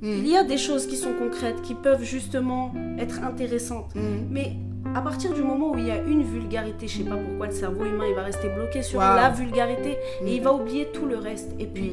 il 0.02 0.28
y 0.28 0.36
a 0.38 0.44
des 0.46 0.58
choses 0.58 0.88
qui 0.88 0.96
sont 0.98 1.14
concrètes, 1.14 1.62
qui 1.62 1.76
peuvent 1.76 2.04
justement 2.04 2.74
être 2.98 3.22
intéressantes, 3.24 3.92
mais 4.30 4.54
à 4.96 5.02
partir 5.02 5.34
du 5.34 5.42
moment 5.42 5.72
où 5.72 5.78
il 5.78 5.88
y 5.88 5.92
a 5.92 5.98
une 6.02 6.24
vulgarité, 6.24 6.88
je 6.88 6.98
sais 7.00 7.04
pas 7.04 7.16
pourquoi 7.18 7.48
le 7.48 7.52
cerveau 7.54 7.86
humain 7.86 8.06
il 8.10 8.16
va 8.16 8.24
rester 8.24 8.50
bloqué 8.50 8.82
sur 8.82 9.00
Wow. 9.00 9.06
la 9.16 9.30
vulgarité 9.30 9.98
et 10.26 10.36
il 10.36 10.42
Mm. 10.42 10.44
va 10.44 10.54
oublier 10.54 10.88
tout 10.94 11.06
le 11.06 11.18
reste. 11.18 11.52
Et 11.60 11.66
puis, 11.66 11.92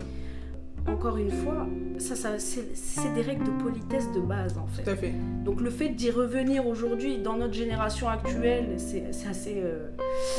encore 0.86 1.16
une 1.16 1.30
fois, 1.32 1.66
ça, 1.98 2.14
ça 2.14 2.28
c'est 2.38 3.12
des 3.14 3.22
règles 3.22 3.44
de 3.44 3.62
politesse 3.62 4.06
de 4.12 4.20
base 4.20 4.56
en 4.56 4.66
fait. 4.68 4.82
Tout 4.84 4.90
à 4.90 4.96
fait. 4.96 5.12
Donc 5.44 5.60
le 5.60 5.70
fait 5.70 5.88
d'y 5.88 6.10
revenir 6.10 6.66
aujourd'hui 6.66 7.18
dans 7.18 7.36
notre 7.36 7.54
génération 7.54 8.08
actuelle, 8.08 8.74
c'est 8.76 9.04
c'est 9.12 9.28
assez 9.28 9.54
euh, 9.56 9.88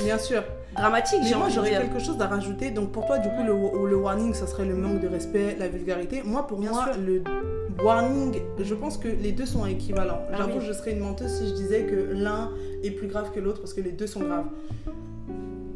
Bien 0.05 0.17
sûr. 0.17 0.41
Dramatique. 0.77 1.19
Mais 1.23 1.27
J'ai 1.29 1.35
moi, 1.35 1.49
j'aurais 1.49 1.71
quelque 1.71 1.99
chose 1.99 2.19
à 2.21 2.27
rajouter. 2.27 2.71
Donc, 2.71 2.91
pour 2.91 3.05
toi, 3.05 3.17
du 3.17 3.29
coup, 3.29 3.43
le, 3.43 3.89
le 3.89 3.95
warning, 3.95 4.33
ça 4.33 4.47
serait 4.47 4.65
le 4.65 4.75
manque 4.75 4.99
de 5.01 5.07
respect, 5.07 5.55
la 5.59 5.67
vulgarité. 5.67 6.21
Moi, 6.23 6.45
pour 6.47 6.59
Bien 6.59 6.71
moi, 6.71 6.85
sûr. 6.93 7.01
le 7.01 7.23
warning, 7.83 8.39
je 8.59 8.73
pense 8.75 8.97
que 8.97 9.07
les 9.07 9.31
deux 9.31 9.45
sont 9.45 9.65
équivalents. 9.65 10.21
Ah 10.31 10.37
J'avoue, 10.37 10.59
oui. 10.59 10.65
je 10.67 10.73
serais 10.73 10.91
une 10.93 10.99
menteuse 10.99 11.31
si 11.39 11.47
je 11.49 11.53
disais 11.53 11.83
que 11.83 12.11
l'un 12.13 12.51
est 12.83 12.91
plus 12.91 13.07
grave 13.07 13.31
que 13.33 13.39
l'autre 13.39 13.59
parce 13.61 13.73
que 13.73 13.81
les 13.81 13.91
deux 13.91 14.07
sont 14.07 14.21
graves. 14.21 14.45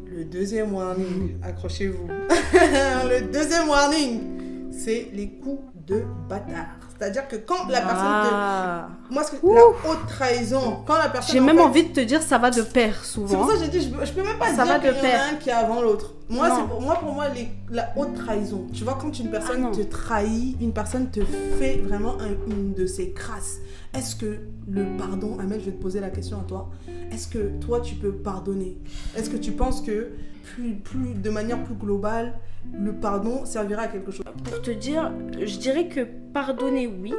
Le 0.07 0.25
deuxième 0.25 0.73
warning, 0.73 1.37
accrochez-vous. 1.43 2.07
le 2.09 3.31
deuxième 3.31 3.69
warning, 3.69 4.21
c'est 4.71 5.09
les 5.13 5.29
coups 5.29 5.61
de 5.87 6.03
bâtard. 6.29 6.65
C'est-à-dire 6.97 7.27
que 7.27 7.35
quand 7.35 7.67
la 7.67 7.81
personne 7.81 7.97
Ah. 8.05 8.87
te. 9.09 9.13
Moi, 9.13 9.23
ce 9.23 9.31
que... 9.31 9.43
Ouh. 9.45 9.55
la 9.55 9.61
haute 9.65 10.05
trahison, 10.07 10.77
quand 10.85 10.97
la 10.99 11.09
personne. 11.09 11.33
J'ai 11.33 11.39
même 11.39 11.55
fait- 11.57 11.61
envie 11.63 11.83
de 11.87 11.93
te 11.93 11.99
dire 12.01 12.21
ça 12.21 12.37
va 12.37 12.51
de 12.51 12.61
pair 12.61 12.99
C'est 13.03 13.13
souvent. 13.13 13.37
pour 13.39 13.49
ça 13.51 13.57
que 13.57 13.63
j'ai 13.63 13.69
dit, 13.69 13.81
je, 13.81 14.05
je 14.05 14.11
peux 14.13 14.21
même 14.23 14.37
pas 14.37 14.53
Ça 14.53 14.65
va 14.65 14.77
dire 14.77 14.93
de 14.93 14.99
qu'il 14.99 15.09
y 15.09 15.11
en 15.13 15.15
a 15.17 15.23
un 15.33 15.35
qui 15.35 15.49
est 15.49 15.53
avant 15.53 15.81
l'autre. 15.81 16.13
Moi, 16.29 16.47
c'est 16.55 16.67
pour 16.67 16.79
moi, 16.79 16.95
pour 16.99 17.11
moi 17.13 17.27
les- 17.29 17.49
la 17.71 17.89
haute 17.97 18.13
trahison. 18.13 18.67
Tu 18.71 18.83
vois, 18.83 18.97
quand 19.01 19.17
une 19.19 19.27
Ah 19.29 19.31
personne 19.31 19.71
te 19.71 19.81
trahit, 19.81 20.57
une 20.61 20.73
personne 20.73 21.09
te 21.09 21.21
fait 21.59 21.77
vraiment 21.83 22.17
un- 22.21 22.51
une 22.51 22.73
de 22.73 22.85
ses 22.85 23.11
crasses. 23.13 23.57
Est-ce 23.95 24.15
que 24.15 24.37
le 24.69 24.85
pardon, 24.97 25.37
Amel, 25.39 25.59
je 25.59 25.65
vais 25.65 25.71
te 25.75 25.81
poser 25.81 25.99
la 26.01 26.11
question 26.11 26.39
à 26.39 26.43
toi. 26.43 26.69
Est-ce 27.11 27.27
que 27.27 27.49
toi, 27.59 27.81
tu 27.81 27.95
peux 27.95 28.11
pardonner? 28.13 28.77
Est-ce 29.17 29.29
que 29.31 29.37
tu 29.37 29.51
penses 29.53 29.81
que 29.81 30.11
plus, 30.41 30.73
plus, 30.75 31.13
de 31.15 31.29
manière 31.29 31.63
plus 31.63 31.75
globale, 31.75 32.33
le 32.73 32.93
pardon 32.93 33.45
servira 33.45 33.83
à 33.83 33.87
quelque 33.87 34.11
chose 34.11 34.25
Pour 34.43 34.61
te 34.61 34.71
dire, 34.71 35.11
je 35.39 35.57
dirais 35.57 35.87
que 35.87 36.01
pardonner, 36.33 36.87
oui. 36.87 37.13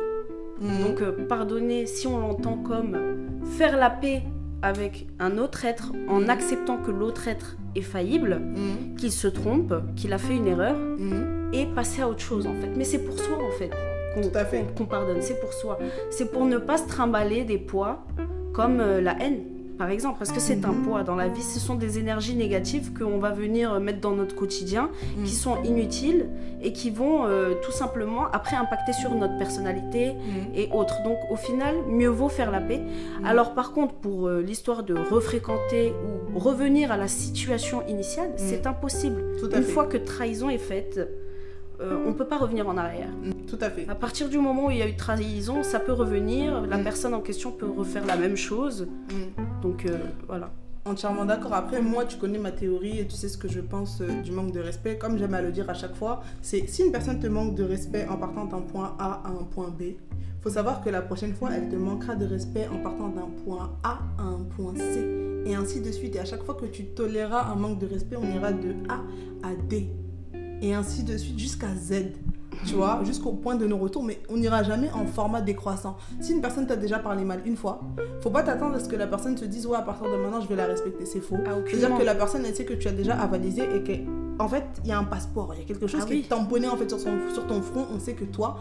Mhm. 0.61 0.83
Donc 0.87 1.01
euh, 1.03 1.27
pardonner, 1.27 1.87
si 1.87 2.07
on 2.07 2.19
l'entend 2.19 2.57
comme 2.59 2.97
faire 3.45 3.77
la 3.77 3.91
paix 3.91 4.23
avec 4.63 5.09
un 5.19 5.39
autre 5.39 5.65
être 5.65 5.93
en 6.09 6.29
acceptant 6.29 6.77
que 6.77 6.93
l'autre 6.93 7.27
être 7.27 7.57
est 7.75 7.81
faillible, 7.83 8.41
Mhm. 8.41 8.95
qu'il 8.97 9.11
se 9.11 9.27
trompe, 9.27 9.75
qu'il 9.97 10.13
a 10.13 10.19
fait 10.19 10.37
une 10.37 10.47
erreur, 10.47 10.77
Mhm. 10.79 11.51
et 11.53 11.67
passer 11.67 12.03
à 12.03 12.09
autre 12.09 12.21
chose 12.21 12.47
en 12.47 12.55
fait. 12.55 12.71
Mais 12.77 12.85
c'est 12.85 13.01
pour 13.05 13.19
soi 13.19 13.39
en 13.43 13.51
fait 13.59 13.71
qu'on 14.15 14.21
Tout 14.23 14.39
à 14.39 14.45
fait. 14.45 14.59
qu'on- 14.61 14.85
qu'on 14.85 14.87
pardonne, 14.87 15.21
c'est 15.21 15.41
pour 15.41 15.53
soi. 15.53 15.79
C'est 16.11 16.31
pour 16.31 16.45
ne 16.45 16.59
pas 16.59 16.77
se 16.79 16.87
trimballer 16.87 17.43
des 17.45 17.59
poids 17.59 18.07
comme 18.53 18.79
euh, 18.81 19.01
la 19.01 19.19
haine. 19.21 19.41
Par 19.83 19.91
exemple, 19.91 20.19
parce 20.21 20.31
que 20.31 20.39
c'est 20.39 20.65
un 20.65 20.75
poids 20.75 21.03
dans 21.03 21.17
la 21.17 21.27
vie, 21.27 21.43
ce 21.43 21.59
sont 21.59 21.75
des 21.75 21.99
énergies 21.99 22.37
négatives 22.37 22.93
qu'on 22.97 23.19
va 23.19 23.33
venir 23.33 23.73
euh, 23.73 23.81
mettre 23.81 23.99
dans 24.01 24.13
notre 24.13 24.37
quotidien, 24.37 24.91
qui 25.25 25.33
sont 25.33 25.61
inutiles 25.65 26.27
et 26.63 26.73
qui 26.73 26.91
vont 26.91 27.27
euh, 27.27 27.55
tout 27.65 27.73
simplement 27.73 28.27
après 28.33 28.55
impacter 28.55 28.93
sur 28.93 29.13
notre 29.13 29.37
personnalité 29.39 30.13
Mhm. 30.13 30.55
et 30.55 30.69
autres. 30.73 31.03
Donc 31.03 31.17
au 31.33 31.35
final, 31.37 31.75
mieux 31.89 32.07
vaut 32.11 32.29
faire 32.29 32.53
la 32.53 32.61
paix. 32.61 32.79
Mhm. 32.79 33.27
Alors 33.27 33.55
par 33.55 33.73
contre, 33.73 33.95
pour 33.95 34.29
euh, 34.29 34.41
l'histoire 34.41 34.85
de 34.85 34.95
refréquenter 34.95 35.93
ou 36.35 36.39
revenir 36.39 36.93
à 36.93 36.97
la 36.97 37.09
situation 37.09 37.83
initiale, 37.89 38.31
c'est 38.37 38.69
impossible. 38.69 39.21
Tout 39.41 39.51
à 39.53 39.57
Une 39.57 39.65
fait. 39.65 39.73
fois 39.73 39.87
que 39.87 39.97
trahison 39.97 40.49
est 40.49 40.59
faite, 40.59 41.01
euh, 41.83 42.05
on 42.07 42.09
ne 42.11 42.15
peut 42.15 42.27
pas 42.27 42.39
revenir 42.39 42.69
en 42.69 42.77
arrière. 42.77 43.09
Tout 43.49 43.59
à 43.61 43.71
fait. 43.71 43.87
À 43.89 43.95
partir 43.95 44.29
du 44.29 44.39
moment 44.39 44.67
où 44.67 44.71
il 44.71 44.79
y 44.79 44.83
a 44.83 44.89
eu 44.89 44.97
trahison, 44.97 45.63
ça 45.63 45.79
peut 45.81 45.93
revenir, 45.93 46.63
la 46.67 46.79
Mm. 46.79 46.85
personne 46.85 47.15
en 47.15 47.21
question 47.21 47.51
peut 47.53 47.69
refaire 47.69 48.07
la 48.07 48.17
même 48.17 48.37
chose. 48.37 48.89
Mhm. 49.11 49.45
Donc 49.63 49.85
euh, 49.87 49.99
voilà. 50.27 50.51
Entièrement 50.85 51.25
d'accord. 51.25 51.55
Après, 51.55 51.81
moi, 51.81 52.05
tu 52.07 52.17
connais 52.17 52.39
ma 52.39 52.51
théorie 52.51 52.99
et 52.99 53.07
tu 53.07 53.15
sais 53.15 53.29
ce 53.29 53.39
que 53.39 53.47
je 53.49 53.61
pense 53.61 54.01
euh, 54.01 54.09
du 54.23 54.33
manque 54.33 54.51
de 54.53 54.59
respect. 54.61 54.99
Comme 54.99 55.17
j'aime 55.17 55.35
à 55.35 55.41
le 55.43 55.53
dire 55.53 55.71
à 55.71 55.75
chaque 55.75 55.95
fois, 55.95 56.23
c'est 56.41 56.67
si 56.69 56.83
une 56.83 56.91
personne 56.91 57.21
te 57.21 57.29
manque 57.29 57.55
de 57.55 57.63
respect 57.63 58.07
en 58.09 58.17
partant 58.17 58.47
d'un 58.47 58.61
point 58.63 58.97
A 58.99 59.23
à 59.25 59.29
un 59.29 59.45
point 59.45 59.69
B, 59.69 59.83
faut 60.41 60.51
savoir 60.51 60.83
que 60.83 60.91
la 60.91 61.01
prochaine 61.03 61.35
fois, 61.35 61.51
elle 61.55 61.69
te 61.69 61.77
manquera 61.77 62.17
de 62.17 62.27
respect 62.27 62.67
en 62.67 62.79
partant 62.83 63.09
d'un 63.11 63.29
point 63.45 63.71
A 63.85 63.99
à 64.19 64.23
un 64.23 64.41
point 64.57 64.75
C. 64.75 65.07
Et 65.47 65.55
ainsi 65.55 65.81
de 65.81 65.91
suite. 65.93 66.17
Et 66.17 66.19
à 66.19 66.25
chaque 66.25 66.43
fois 66.43 66.55
que 66.57 66.67
tu 66.67 66.85
toléreras 66.87 67.45
un 67.53 67.55
manque 67.55 67.79
de 67.79 67.87
respect, 67.87 68.17
on 68.17 68.29
ira 68.35 68.51
de 68.53 68.75
A 68.89 68.95
à 69.49 69.55
D. 69.69 69.87
Et 70.63 70.73
ainsi 70.75 71.03
de 71.03 71.17
suite 71.17 71.39
jusqu'à 71.39 71.75
Z. 71.75 72.13
Tu 72.65 72.75
vois, 72.75 73.01
jusqu'au 73.05 73.33
point 73.33 73.57
de 73.57 73.67
non-retour, 73.67 74.05
mais 74.05 74.21
on 74.29 74.37
n'ira 74.37 74.63
jamais 74.63 74.89
en 74.93 75.05
format 75.05 75.41
décroissant. 75.41 75.97
Si 76.21 76.33
une 76.33 76.41
personne 76.41 76.65
t'a 76.67 76.77
déjà 76.77 77.01
parlé 77.01 77.25
mal 77.25 77.41
une 77.45 77.57
fois, 77.57 77.81
faut 78.21 78.31
pas 78.31 78.45
t'attendre 78.45 78.77
à 78.77 78.79
ce 78.79 78.89
que 78.89 78.95
la 78.95 79.09
personne 79.09 79.35
te 79.35 79.45
dise 79.45 79.67
ouais 79.67 79.77
à 79.77 79.83
partir 79.83 80.07
de 80.09 80.17
maintenant 80.17 80.41
je 80.41 80.47
vais 80.47 80.55
la 80.55 80.67
respecter 80.67 81.05
c'est 81.05 81.19
faux 81.21 81.37
Ah, 81.45 81.55
c'est-à-dire 81.67 81.99
que 81.99 82.05
la 82.05 82.15
personne 82.15 82.45
elle 82.47 82.55
sait 82.55 82.65
que 82.65 82.75
tu 82.75 82.87
as 82.87 82.93
déjà 82.93 83.15
avalisé 83.21 83.63
et 83.75 83.83
que 83.83 83.93
en 84.41 84.49
fait 84.49 84.63
il 84.85 84.91
y 84.91 84.93
a 84.93 84.99
un 84.99 85.03
passeport 85.05 85.53
il 85.57 85.61
y 85.61 85.63
a 85.65 85.67
quelque 85.67 85.89
chose 85.89 86.03
Ah 86.05 86.07
qui 86.07 86.13
oui. 86.13 86.21
est 86.25 86.29
tamponné 86.29 86.69
en 86.69 86.77
fait 86.77 86.89
sur, 86.89 87.01
son- 87.01 87.19
sur 87.35 87.47
ton 87.49 87.63
front 87.63 87.85
on 87.93 87.99
sait 87.99 88.13
que 88.15 88.25
toi 88.25 88.59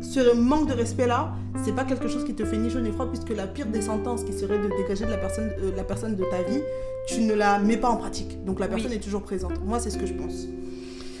ce 0.00 0.34
manque 0.34 0.68
de 0.68 0.72
respect 0.74 1.06
là 1.06 1.32
c'est 1.64 1.74
pas 1.74 1.84
quelque 1.84 2.08
chose 2.08 2.24
qui 2.24 2.34
te 2.34 2.44
fait 2.46 2.56
ni 2.56 2.70
chaud 2.70 2.80
ni 2.80 2.92
froid 2.92 3.06
puisque 3.08 3.36
la 3.36 3.46
pire 3.46 3.66
des 3.66 3.82
sentences 3.82 4.24
qui 4.24 4.32
serait 4.32 4.58
de 4.58 4.68
dégager 4.82 5.04
de 5.04 5.10
la 5.10 5.18
personne 5.18 5.50
euh, 5.60 5.70
la 5.76 5.84
personne 5.84 6.16
de 6.16 6.24
ta 6.24 6.42
vie 6.42 6.60
tu 7.08 7.20
ne 7.22 7.34
la 7.34 7.58
mets 7.58 7.76
pas 7.76 7.90
en 7.90 7.96
pratique 7.96 8.42
donc 8.46 8.58
la 8.58 8.66
Oui. 8.66 8.72
personne 8.72 8.92
est 8.92 9.00
toujours 9.02 9.22
présente 9.22 9.62
moi 9.66 9.78
c'est 9.80 9.90
ce 9.90 9.98
que 9.98 10.06
je 10.06 10.14
pense 10.14 10.46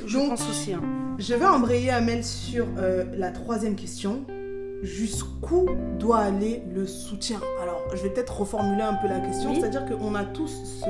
Je 0.08 0.18
Donc, 0.18 0.30
pense 0.30 0.48
aussi. 0.48 0.72
hein. 0.72 0.80
je 1.18 1.34
vais 1.34 1.44
embrayer 1.46 1.90
Amel 1.90 2.24
sur 2.24 2.66
euh, 2.78 3.04
la 3.16 3.30
troisième 3.30 3.76
question. 3.76 4.24
Jusqu'où 4.82 5.66
doit 5.98 6.18
aller 6.20 6.62
le 6.72 6.86
soutien? 6.86 7.40
Alors, 7.62 7.82
je 7.94 8.02
vais 8.02 8.10
peut-être 8.10 8.38
reformuler 8.40 8.82
un 8.82 8.94
peu 8.94 9.08
la 9.08 9.18
question. 9.20 9.50
Oui. 9.50 9.58
C'est-à-dire 9.60 9.84
qu'on 9.86 10.14
a 10.14 10.24
tous 10.24 10.48
ce- 10.80 10.84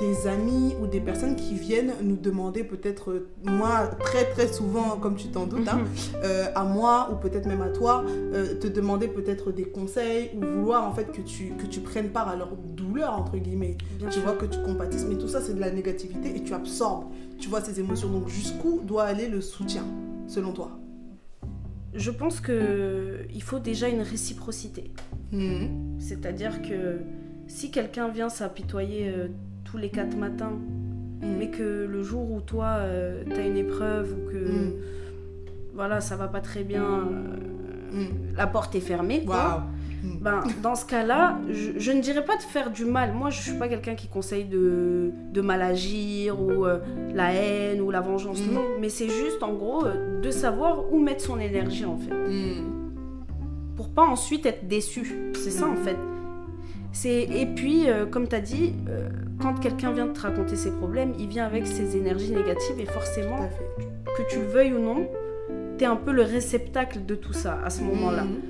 des 0.00 0.26
amis 0.26 0.74
ou 0.80 0.86
des 0.86 1.00
personnes 1.00 1.34
qui 1.34 1.54
viennent 1.54 1.92
nous 2.02 2.16
demander, 2.16 2.62
peut-être 2.62 3.10
euh, 3.10 3.28
moi, 3.44 3.86
très 4.00 4.24
très 4.26 4.46
souvent, 4.48 4.96
comme 4.96 5.16
tu 5.16 5.28
t'en 5.28 5.46
doutes, 5.46 5.68
hein, 5.68 5.84
euh, 6.22 6.46
à 6.54 6.64
moi 6.64 7.08
ou 7.12 7.16
peut-être 7.16 7.46
même 7.46 7.62
à 7.62 7.70
toi, 7.70 8.04
euh, 8.06 8.54
te 8.58 8.66
demander 8.66 9.08
peut-être 9.08 9.50
des 9.50 9.64
conseils 9.64 10.30
ou 10.36 10.44
vouloir 10.44 10.84
en 10.86 10.92
fait 10.92 11.10
que 11.10 11.22
tu, 11.22 11.54
que 11.58 11.66
tu 11.66 11.80
prennes 11.80 12.10
part 12.10 12.28
à 12.28 12.36
leur 12.36 12.54
douleur, 12.56 13.14
entre 13.14 13.36
guillemets 13.38 13.76
Bien 13.98 14.08
tu 14.08 14.14
sûr. 14.14 14.22
vois 14.22 14.34
que 14.34 14.46
tu 14.46 14.58
compatisses, 14.62 15.06
mais 15.08 15.16
tout 15.16 15.28
ça 15.28 15.40
c'est 15.40 15.54
de 15.54 15.60
la 15.60 15.70
négativité 15.70 16.36
et 16.36 16.42
tu 16.42 16.52
absorbes, 16.52 17.04
tu 17.38 17.48
vois 17.48 17.60
ces 17.62 17.80
émotions. 17.80 18.08
Donc 18.08 18.28
jusqu'où 18.28 18.80
doit 18.84 19.04
aller 19.04 19.28
le 19.28 19.40
soutien, 19.40 19.84
selon 20.26 20.52
toi? 20.52 20.70
Je 21.94 22.10
pense 22.10 22.40
que 22.40 23.20
il 23.34 23.42
faut 23.42 23.58
déjà 23.58 23.88
une 23.88 24.02
réciprocité. 24.02 24.92
Mhm. 25.32 25.96
C'est-à-dire 25.98 26.60
que 26.62 27.00
si 27.46 27.70
quelqu'un 27.70 28.08
vient 28.08 28.28
s'apitoyer 28.28 29.10
tous 29.70 29.76
les 29.78 29.88
quatre 29.90 30.16
matins, 30.16 30.52
mais 31.22 31.48
que 31.50 31.86
le 31.90 32.02
jour 32.02 32.30
où 32.30 32.40
toi, 32.40 32.78
tu 33.26 33.32
as 33.40 33.46
une 33.46 33.56
épreuve 33.56 34.12
ou 34.16 34.30
que 34.30 34.38
Mm. 34.38 34.72
voilà, 35.74 36.00
ça 36.00 36.16
va 36.16 36.28
pas 36.28 36.40
très 36.40 36.62
bien, 36.64 36.82
euh, 36.84 38.04
la 38.36 38.46
porte 38.46 38.74
est 38.74 38.80
fermée, 38.80 39.24
quoi. 39.24 39.64
Ben, 40.20 40.42
dans 40.62 40.76
ce 40.76 40.84
cas-là, 40.86 41.38
je, 41.50 41.72
je 41.76 41.90
ne 41.90 42.00
dirais 42.00 42.24
pas 42.24 42.36
de 42.36 42.42
faire 42.42 42.70
du 42.70 42.84
mal. 42.84 43.12
Moi, 43.14 43.30
je 43.30 43.40
suis 43.42 43.58
pas 43.58 43.66
quelqu'un 43.68 43.96
qui 43.96 44.06
conseille 44.06 44.44
de, 44.44 45.10
de 45.32 45.40
mal 45.40 45.60
agir 45.60 46.40
ou 46.40 46.64
euh, 46.66 46.78
la 47.14 47.32
haine 47.32 47.80
ou 47.80 47.90
la 47.90 48.00
vengeance. 48.00 48.40
Non, 48.48 48.62
mais 48.80 48.90
c'est 48.90 49.08
juste 49.08 49.42
en 49.42 49.54
gros 49.54 49.84
euh, 49.84 50.20
de 50.20 50.30
savoir 50.30 50.92
où 50.92 51.00
mettre 51.00 51.24
son 51.24 51.40
énergie 51.40 51.84
en 51.84 51.96
fait. 51.98 52.14
Pour 53.76 53.88
pas 53.88 54.04
ensuite 54.06 54.46
être 54.46 54.66
déçu. 54.68 55.32
C'est 55.34 55.50
ça 55.50 55.66
en 55.66 55.74
fait. 55.76 55.96
Et 57.04 57.46
puis 57.46 57.88
euh, 57.88 58.06
comme 58.06 58.28
tu 58.28 58.34
as 58.34 58.40
dit, 58.40 58.74
euh, 58.88 59.08
quand 59.40 59.54
quelqu'un 59.54 59.92
vient 59.92 60.08
te 60.08 60.20
raconter 60.20 60.56
ses 60.56 60.72
problèmes, 60.72 61.12
il 61.18 61.28
vient 61.28 61.46
avec 61.46 61.66
ses 61.66 61.96
énergies 61.96 62.32
négatives 62.32 62.78
et 62.78 62.86
forcément, 62.86 63.48
que 64.16 64.22
tu 64.30 64.40
le 64.40 64.46
veuilles 64.46 64.72
ou 64.72 64.80
non, 64.80 65.08
tu 65.78 65.84
es 65.84 65.86
un 65.86 65.96
peu 65.96 66.12
le 66.12 66.22
réceptacle 66.22 67.04
de 67.06 67.14
tout 67.14 67.32
ça 67.32 67.60
à 67.64 67.70
ce 67.70 67.82
moment-là. 67.82 68.24
Mhm. 68.24 68.40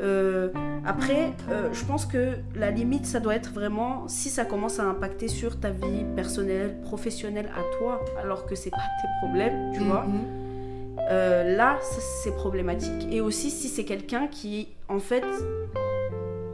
Euh, 0.00 0.48
après, 0.86 1.32
je 1.72 1.84
pense 1.84 2.06
que 2.06 2.34
la 2.54 2.70
limite, 2.70 3.04
ça 3.04 3.18
doit 3.18 3.34
être 3.34 3.52
vraiment 3.52 4.06
si 4.06 4.30
ça 4.30 4.44
commence 4.44 4.78
à 4.78 4.84
impacter 4.84 5.26
sur 5.28 5.58
ta 5.58 5.70
vie 5.70 6.04
personnelle, 6.14 6.80
professionnelle 6.82 7.50
à 7.54 7.78
toi, 7.78 8.04
alors 8.22 8.46
que 8.46 8.54
c'est 8.54 8.70
pas 8.70 8.76
tes 9.02 9.26
problèmes, 9.26 9.72
tu 9.74 9.80
vois. 9.80 10.06
Mhm. 10.06 11.56
Là, 11.56 11.78
c'est 12.22 12.34
problématique. 12.34 13.08
Et 13.10 13.20
aussi 13.20 13.50
si 13.50 13.68
c'est 13.68 13.84
quelqu'un 13.84 14.28
qui, 14.28 14.68
en 14.88 15.00
fait, 15.00 15.24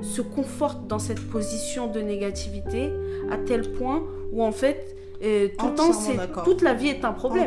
se 0.04 0.20
conforte 0.23 0.87
dans 0.87 0.99
cette 0.99 1.20
position 1.30 1.87
de 1.90 2.00
négativité 2.00 2.92
à 3.30 3.37
tel 3.38 3.73
point 3.73 4.02
où, 4.32 4.42
en 4.42 4.52
fait, 4.52 4.96
euh, 5.23 5.49
tout 5.58 5.68
le 5.68 5.75
temps, 5.75 5.92
c'est 5.92 6.18
toute 6.44 6.61
la 6.61 6.75
vie 6.75 6.88
est 6.88 7.04
un 7.04 7.12
problème 7.12 7.46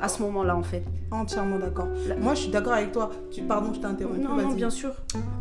à 0.00 0.08
ce 0.08 0.22
moment-là, 0.22 0.56
en 0.56 0.62
fait. 0.62 0.82
Entièrement 1.10 1.58
d'accord. 1.58 1.88
La- 2.06 2.16
Moi, 2.16 2.34
je 2.34 2.42
suis 2.42 2.50
d'accord 2.50 2.74
avec 2.74 2.92
toi. 2.92 3.10
Tu... 3.30 3.42
Pardon, 3.42 3.72
je 3.74 3.80
t'ai 3.80 3.86
interrompu. 3.86 4.20
Non, 4.20 4.36
non, 4.36 4.52
bien 4.52 4.70
sûr. 4.70 4.92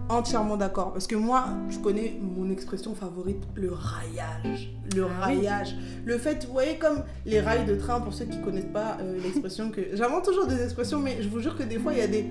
Entièrement 0.09 0.57
d'accord. 0.57 0.93
Parce 0.93 1.07
que 1.07 1.15
moi, 1.15 1.45
tu 1.69 1.77
connais 1.79 2.17
mon 2.21 2.49
expression 2.49 2.95
favorite, 2.95 3.43
le 3.55 3.71
raillage. 3.71 4.71
Le 4.95 5.03
Ah 5.03 5.27
oui. 5.29 5.35
raillage. 5.35 5.75
Le 6.05 6.17
fait, 6.17 6.45
vous 6.45 6.53
voyez, 6.53 6.77
comme 6.77 7.03
les 7.25 7.39
rails 7.41 7.65
de 7.65 7.75
train, 7.75 7.99
pour 8.01 8.13
ceux 8.13 8.25
qui 8.25 8.41
connaissent 8.41 8.71
pas 8.73 8.97
euh, 9.01 9.17
l'expression 9.21 9.69
que. 9.69 9.81
J'invente 9.93 10.23
toujours 10.25 10.47
des 10.47 10.61
expressions, 10.63 10.99
mais 10.99 11.21
je 11.21 11.29
vous 11.29 11.39
jure 11.41 11.57
que 11.57 11.63
des 11.63 11.77
fois, 11.79 11.93
il 11.93 11.99
y 11.99 12.01
a 12.01 12.07
des 12.07 12.25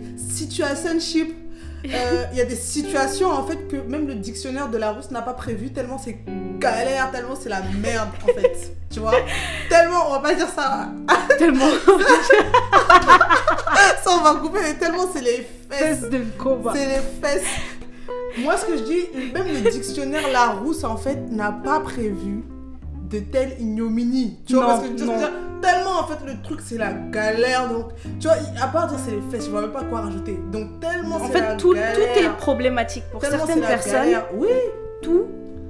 Euh, 1.86 2.24
Il 2.32 2.38
y 2.38 2.40
a 2.40 2.44
des 2.44 2.56
situations, 2.56 3.30
en 3.30 3.44
fait, 3.46 3.68
que 3.68 3.76
même 3.76 4.08
le 4.08 4.14
dictionnaire 4.16 4.68
de 4.68 4.76
la 4.76 4.90
Rousse 4.92 5.10
n'a 5.12 5.22
pas 5.22 5.34
prévu, 5.34 5.72
tellement 5.72 5.98
c'est 5.98 6.18
galère, 6.58 7.10
tellement 7.12 7.36
c'est 7.40 7.48
la 7.48 7.62
merde, 7.80 8.08
en 8.24 8.26
fait. 8.26 8.72
Tu 8.90 8.98
vois? 9.00 9.12
Tellement, 9.68 10.08
on 10.08 10.12
va 10.14 10.18
pas 10.20 10.34
dire 10.34 10.48
ça. 10.48 10.88
Tellement 11.38 11.66
Ça, 14.02 14.10
on 14.18 14.22
va 14.22 14.34
couper, 14.40 14.58
mais 14.62 14.74
tellement 14.74 15.06
c'est 15.12 15.20
les 15.22 15.46
fesses. 15.70 16.02
de 16.08 16.22
combat. 16.38 16.72
C'est 16.74 16.86
les 16.86 17.02
fesses. 17.22 17.44
Moi, 18.38 18.56
ce 18.56 18.66
que 18.66 18.76
je 18.78 18.82
dis, 18.82 19.32
même 19.32 19.46
le 19.46 19.70
dictionnaire 19.70 20.30
Larousse, 20.30 20.84
en 20.84 20.96
fait, 20.96 21.18
n'a 21.30 21.52
pas 21.52 21.80
prévu 21.80 22.42
de 23.10 23.20
telle 23.20 23.52
ignominie. 23.60 24.38
Tu 24.46 24.54
vois, 24.54 24.62
Non, 24.62 24.68
parce 24.68 24.80
que 24.88 25.04
non. 25.04 25.12
tellement, 25.62 26.00
en 26.00 26.06
fait, 26.06 26.18
le 26.26 26.42
truc, 26.42 26.60
c'est 26.62 26.78
la 26.78 26.92
galère. 26.92 27.68
Donc, 27.68 27.86
tu 28.20 28.26
vois, 28.28 28.36
à 28.60 28.66
part 28.68 28.86
dire 28.88 28.98
c'est 29.04 29.12
les 29.12 29.20
fesses, 29.30 29.46
je 29.46 29.50
vois 29.50 29.62
même 29.62 29.72
pas 29.72 29.84
quoi 29.84 30.00
rajouter. 30.02 30.38
Donc, 30.52 30.80
tellement 30.80 31.16
En 31.16 31.26
c'est 31.28 31.40
la 31.40 31.50
fait, 31.50 31.56
tout, 31.56 31.74
galère. 31.74 31.94
tout 31.94 32.18
est 32.20 32.36
problématique 32.36 33.04
pour 33.12 33.24
certaines 33.24 33.60
personnes. 33.60 33.92
galère. 33.92 34.26
Oui. 34.36 34.48
Tout 35.02 35.24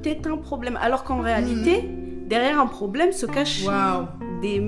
est 0.04 0.26
un 0.26 0.36
problème. 0.36 0.78
Alors 0.80 1.02
qu'en 1.04 1.20
réalité, 1.20 1.88
derrière 2.26 2.60
un 2.60 2.66
problème 2.66 3.12
se 3.12 3.26
cache 3.26 3.64
Waouh. 3.64 4.06
des, 4.40 4.60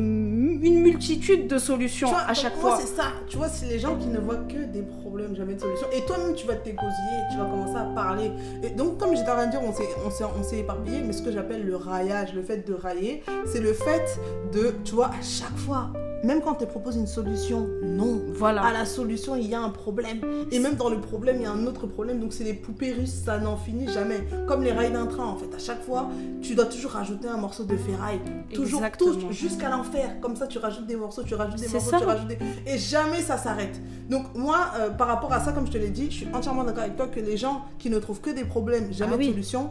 une 0.62 0.80
multitude 0.80 1.46
de 1.46 1.58
solutions 1.58 2.08
vois, 2.08 2.20
à 2.26 2.34
chaque 2.34 2.54
pour 2.54 2.62
moi, 2.62 2.76
fois. 2.76 2.80
c'est 2.84 2.94
ça. 2.94 3.12
Tu 3.28 3.36
vois, 3.36 3.48
c'est 3.48 3.66
les 3.66 3.78
gens 3.78 3.96
qui 3.96 4.06
ne 4.06 4.18
voient 4.18 4.36
que 4.48 4.64
des 4.64 4.82
problèmes, 4.82 5.34
jamais 5.36 5.54
de 5.54 5.60
solutions. 5.60 5.86
Et 5.92 6.04
toi-même, 6.06 6.34
tu 6.34 6.46
vas 6.46 6.56
t'égosiller, 6.56 7.18
tu 7.30 7.38
vas 7.38 7.44
commencer 7.44 7.76
à 7.76 7.84
parler. 7.94 8.30
Et 8.62 8.70
donc, 8.70 8.98
comme 8.98 9.16
j'étais 9.16 9.30
en 9.30 9.34
train 9.34 9.46
de 9.46 9.50
dire, 9.50 9.62
on 9.62 9.72
s'est, 9.72 9.88
on 10.04 10.10
s'est, 10.10 10.24
on 10.24 10.42
s'est 10.42 10.58
éparpillé, 10.58 11.02
mais 11.02 11.12
ce 11.12 11.22
que 11.22 11.32
j'appelle 11.32 11.64
le 11.64 11.76
raillage, 11.76 12.34
le 12.34 12.42
fait 12.42 12.66
de 12.66 12.74
railler, 12.74 13.22
c'est 13.46 13.60
le 13.60 13.72
fait 13.72 14.18
de, 14.52 14.74
tu 14.84 14.94
vois, 14.94 15.06
à 15.08 15.22
chaque 15.22 15.56
fois, 15.56 15.90
même 16.24 16.40
quand 16.42 16.52
on 16.52 16.54
te 16.54 16.64
propose 16.64 16.96
une 16.96 17.06
solution, 17.06 17.68
non. 17.82 18.20
Voilà. 18.34 18.62
À 18.64 18.72
la 18.72 18.84
solution, 18.86 19.36
il 19.36 19.46
y 19.48 19.54
a 19.54 19.60
un 19.60 19.70
problème. 19.70 20.20
Et 20.50 20.58
même 20.58 20.74
dans 20.74 20.88
le 20.88 21.00
problème, 21.00 21.36
il 21.38 21.42
y 21.42 21.46
a 21.46 21.52
un 21.52 21.66
autre 21.66 21.86
problème. 21.86 22.18
Donc, 22.20 22.32
c'est 22.32 22.44
les 22.44 22.54
poupées 22.54 22.92
russes, 22.92 23.22
ça 23.24 23.38
n'en 23.38 23.56
finit 23.56 23.88
jamais. 23.88 24.26
Comme 24.46 24.62
les 24.62 24.72
rails 24.72 24.92
d'un 24.92 25.06
train, 25.06 25.24
en 25.26 25.36
fait. 25.36 25.54
À 25.54 25.58
chaque 25.58 25.82
fois, 25.82 26.08
tu 26.42 26.54
dois 26.54 26.66
toujours 26.66 26.92
rajouter 26.92 27.28
un 27.28 27.36
morceau 27.36 27.64
de 27.64 27.76
ferraille. 27.76 28.20
Toujours, 28.52 28.82
touche 28.98 29.16
jusqu'à 29.30 29.68
l'enfer. 29.68 30.20
Comme 30.20 30.34
ça, 30.36 30.46
tu 30.46 30.58
rajoutes 30.58 30.86
des 30.86 30.96
morceaux, 30.96 31.22
tu 31.22 31.34
rajoutes 31.34 31.60
des 31.60 31.68
morceaux, 31.68 31.90
ça. 31.90 31.98
tu 31.98 32.04
rajoutes 32.04 32.28
des... 32.28 32.38
Et 32.66 32.78
jamais 32.78 33.22
ça 33.22 33.36
s'arrête. 33.36 33.80
Donc, 34.10 34.34
moi, 34.34 34.58
euh, 34.78 34.90
par 34.90 35.06
rapport 35.08 35.32
à 35.32 35.40
ça, 35.40 35.52
comme 35.52 35.66
je 35.66 35.72
te 35.72 35.78
l'ai 35.78 35.90
dit, 35.90 36.06
je 36.10 36.16
suis 36.16 36.28
entièrement 36.34 36.64
d'accord 36.64 36.82
avec 36.82 36.96
toi 36.96 37.06
que 37.06 37.20
les 37.20 37.36
gens 37.36 37.62
qui 37.78 37.90
ne 37.90 37.98
trouvent 37.98 38.20
que 38.20 38.30
des 38.30 38.44
problèmes, 38.44 38.92
jamais 38.92 39.12
Ah 39.14 39.18
oui. 39.18 39.26
de 39.28 39.32
solution. 39.32 39.70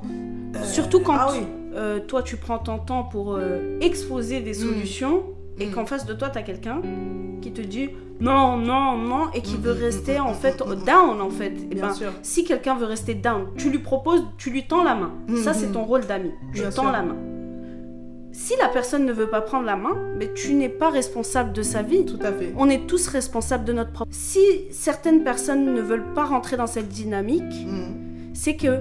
euh, 0.56 0.63
Surtout 0.63 1.00
quand 1.01 1.16
Ah 1.18 1.30
oui. 1.32 1.39
euh, 1.75 2.00
toi, 2.00 2.24
tu 2.24 2.38
prends 2.38 2.60
ton 2.60 2.77
temps 2.80 3.04
pour 3.04 3.39
exposer 3.82 4.39
des 4.42 4.54
solutions 4.54 5.24
et 5.59 5.67
Mm. 5.67 5.71
qu'en 5.71 5.85
face 5.85 6.05
de 6.05 6.13
toi, 6.13 6.29
tu 6.29 6.37
as 6.37 6.43
quelqu'un 6.43 6.81
qui 7.41 7.51
te 7.51 7.61
dit 7.61 7.89
non, 8.19 8.57
non, 8.57 8.97
non 8.97 9.29
et 9.33 9.41
qui 9.41 9.57
veut 9.57 9.71
rester 9.71 10.19
en 10.19 10.33
fait 10.33 10.57
down 10.85 11.21
en 11.21 11.29
fait. 11.29 11.53
Et 11.71 11.75
Bien 11.75 11.87
ben, 11.87 11.93
sûr. 11.93 12.11
si 12.23 12.43
quelqu'un 12.43 12.75
veut 12.75 12.85
rester 12.85 13.13
down, 13.13 13.45
tu 13.57 13.69
lui 13.69 13.79
proposes, 13.79 14.23
tu 14.37 14.49
lui 14.49 14.67
tends 14.67 14.83
la 14.83 14.95
main. 14.95 15.11
Ça, 15.43 15.53
c'est 15.53 15.67
Mhm. 15.67 15.73
ton 15.73 15.83
rôle 15.83 16.05
d'ami. 16.05 16.31
Tu 16.53 16.61
Bien 16.61 16.69
tends 16.71 16.83
sûr. 16.83 16.91
la 16.91 17.03
main. 17.03 17.15
Si 18.31 18.53
la 18.61 18.67
personne 18.69 19.05
ne 19.05 19.11
veut 19.13 19.27
pas 19.29 19.41
prendre 19.41 19.65
la 19.65 19.75
main, 19.75 19.95
mais 20.17 20.31
tu 20.33 20.53
n'es 20.53 20.69
pas 20.69 20.89
responsable 20.89 21.53
de 21.53 21.63
sa 21.63 21.81
vie. 21.81 22.05
Tout 22.05 22.19
à 22.21 22.31
fait. 22.31 22.53
On 22.57 22.69
est 22.69 22.85
tous 22.85 23.07
responsables 23.07 23.65
de 23.65 23.73
notre 23.73 23.91
propre. 23.91 24.11
Si 24.13 24.39
certaines 24.71 25.23
personnes 25.23 25.73
ne 25.73 25.81
veulent 25.81 26.13
pas 26.13 26.25
rentrer 26.25 26.55
dans 26.57 26.67
cette 26.67 26.89
dynamique, 26.89 27.41
Mm. 27.65 28.33
c'est 28.33 28.55
que 28.55 28.79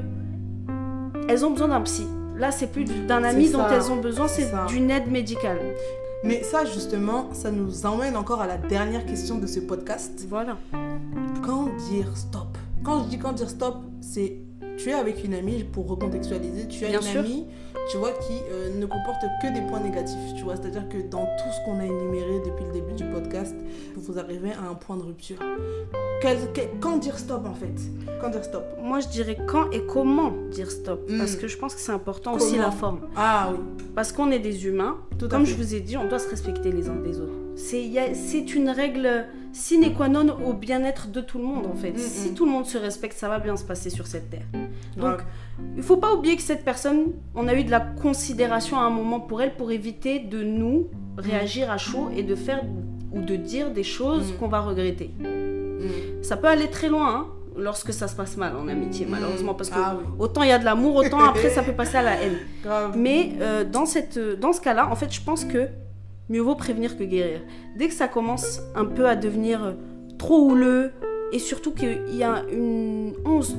elles 1.28 1.44
ont 1.44 1.50
besoin 1.50 1.68
d'un 1.68 1.80
psy. 1.82 2.06
Là, 2.38 2.50
c'est 2.50 2.70
plus 2.70 2.84
d'un 2.84 3.24
ami 3.24 3.48
dont 3.50 3.66
elles 3.70 3.90
ont 3.90 3.96
besoin, 3.96 4.28
C'est 4.28 4.50
d'une 4.68 4.90
aide 4.90 5.10
médicale. 5.10 5.58
Mais 6.26 6.42
ça, 6.42 6.64
justement, 6.64 7.32
ça 7.32 7.52
nous 7.52 7.86
emmène 7.86 8.16
encore 8.16 8.40
à 8.40 8.48
la 8.48 8.58
dernière 8.58 9.06
question 9.06 9.38
de 9.38 9.46
ce 9.46 9.60
podcast. 9.60 10.26
Voilà. 10.28 10.58
Quand 11.44 11.68
dire 11.88 12.16
stop? 12.16 12.58
Quand 12.82 13.04
je 13.04 13.10
dis 13.10 13.18
quand 13.20 13.32
dire 13.32 13.48
stop, 13.48 13.76
c'est 14.00 14.45
tu 14.76 14.90
es 14.90 14.92
avec 14.94 15.24
une 15.24 15.34
amie, 15.34 15.64
pour 15.64 15.88
recontextualiser, 15.88 16.68
tu 16.68 16.84
as 16.84 16.88
Bien 16.88 17.00
une 17.00 17.06
sûr. 17.06 17.20
amie, 17.20 17.46
tu 17.90 17.96
vois, 17.98 18.12
qui 18.12 18.32
euh, 18.50 18.78
ne 18.78 18.86
comporte 18.86 19.22
que 19.42 19.52
des 19.54 19.60
points 19.66 19.80
négatifs, 19.80 20.34
tu 20.36 20.42
vois. 20.44 20.56
C'est-à-dire 20.56 20.88
que 20.88 20.98
dans 21.08 21.24
tout 21.24 21.50
ce 21.52 21.64
qu'on 21.64 21.78
a 21.80 21.84
énuméré 21.84 22.40
depuis 22.44 22.64
le 22.64 22.72
début 22.72 22.92
du 22.94 23.04
podcast, 23.04 23.54
vous 23.96 24.18
arrivez 24.18 24.50
à 24.52 24.68
un 24.70 24.74
point 24.74 24.96
de 24.96 25.02
rupture. 25.02 25.38
Quel- 26.22 26.50
quel- 26.54 26.70
quand 26.80 26.96
dire 26.96 27.18
stop, 27.18 27.46
en 27.46 27.54
fait? 27.54 27.74
Quand 28.20 28.30
dire 28.30 28.42
stop? 28.44 28.64
Moi, 28.82 29.00
je 29.00 29.08
dirais 29.08 29.36
quand 29.46 29.70
et 29.70 29.84
comment 29.84 30.32
dire 30.50 30.70
stop. 30.70 31.08
Mm. 31.10 31.18
Parce 31.18 31.36
que 31.36 31.46
je 31.46 31.56
pense 31.58 31.74
que 31.74 31.80
c'est 31.80 31.92
important 31.92 32.34
aussi 32.34 32.56
la 32.56 32.70
forme. 32.70 33.00
Ah 33.16 33.50
oui, 33.52 33.58
Parce 33.94 34.12
qu'on 34.12 34.30
est 34.30 34.38
des 34.38 34.66
humains. 34.66 34.96
tout 35.18 35.28
Comme 35.28 35.44
je 35.44 35.54
vous 35.54 35.74
ai 35.74 35.80
dit, 35.80 35.96
on 35.96 36.08
doit 36.08 36.18
se 36.18 36.28
respecter 36.28 36.72
les 36.72 36.88
uns 36.88 36.96
des 36.96 37.20
autres. 37.20 37.32
C'est 37.54 38.54
une 38.54 38.68
règle 38.70 39.26
sine 39.56 39.92
qua 39.94 40.08
non 40.08 40.26
au 40.46 40.52
bien-être 40.52 41.08
de 41.10 41.20
tout 41.20 41.38
le 41.38 41.44
monde, 41.44 41.66
en 41.66 41.74
fait. 41.74 41.92
Mm, 41.92 41.98
Si 41.98 42.30
mm. 42.30 42.34
tout 42.34 42.44
le 42.46 42.50
monde 42.52 42.66
se 42.66 42.78
respecte, 42.78 43.16
ça 43.18 43.28
va 43.28 43.38
bien 43.38 43.56
se 43.56 43.64
passer 43.64 43.90
sur 43.90 44.06
cette 44.06 44.30
terre. 44.30 44.46
Donc, 44.96 45.18
il 45.76 45.82
faut 45.82 45.96
pas 45.96 46.12
oublier 46.14 46.36
que 46.36 46.42
cette 46.42 46.64
personne, 46.64 47.12
on 47.34 47.48
a 47.48 47.54
eu 47.54 47.64
de 47.64 47.70
la 47.70 47.80
considération 47.80 48.78
à 48.78 48.82
un 48.82 48.90
moment 48.90 49.20
pour 49.20 49.42
elle 49.42 49.54
pour 49.56 49.70
éviter 49.72 50.18
de 50.20 50.42
nous 50.42 50.88
réagir 51.18 51.70
à 51.70 51.78
chaud 51.78 52.10
et 52.16 52.22
de 52.22 52.34
faire 52.34 52.62
ou 53.12 53.20
de 53.22 53.36
dire 53.36 53.70
des 53.70 53.82
choses 53.82 54.32
Mm. 54.32 54.36
qu'on 54.38 54.48
va 54.48 54.60
regretter. 54.60 55.10
Ça 56.22 56.36
peut 56.36 56.48
aller 56.48 56.68
très 56.68 56.88
loin 56.88 57.08
hein, 57.14 57.26
lorsque 57.56 57.92
ça 57.92 58.08
se 58.08 58.16
passe 58.16 58.36
mal 58.36 58.54
en 58.56 58.68
amitié, 58.68 59.06
malheureusement, 59.08 59.54
parce 59.54 59.70
que 59.70 59.78
Ah 59.78 59.96
oui. 59.98 60.04
autant 60.18 60.42
il 60.42 60.48
y 60.48 60.52
a 60.52 60.58
de 60.58 60.64
l'amour, 60.64 60.96
autant 60.96 61.20
après 61.20 61.50
ça 61.50 61.62
peut 61.62 61.72
passer 61.72 61.96
à 61.96 62.02
la 62.02 62.20
haine. 62.20 62.36
Mais 62.96 63.32
euh, 63.40 63.64
dans, 63.64 63.86
cette, 63.86 64.18
dans 64.18 64.52
ce 64.52 64.60
cas-là, 64.60 64.88
en 64.90 64.96
fait, 64.96 65.12
je 65.12 65.20
pense 65.22 65.44
que 65.44 65.68
mieux 66.28 66.40
vaut 66.40 66.54
prévenir 66.54 66.96
que 66.96 67.04
guérir. 67.04 67.40
Dès 67.76 67.88
que 67.88 67.94
ça 67.94 68.08
commence 68.08 68.60
un 68.74 68.84
peu 68.84 69.06
à 69.06 69.16
devenir 69.16 69.64
euh, 69.64 69.72
trop 70.18 70.48
houleux, 70.50 70.90
et 71.32 71.38
surtout 71.38 71.72
qu'il 71.72 72.14
y 72.14 72.22
a 72.22 72.42
une 72.52 73.12
once 73.24 73.56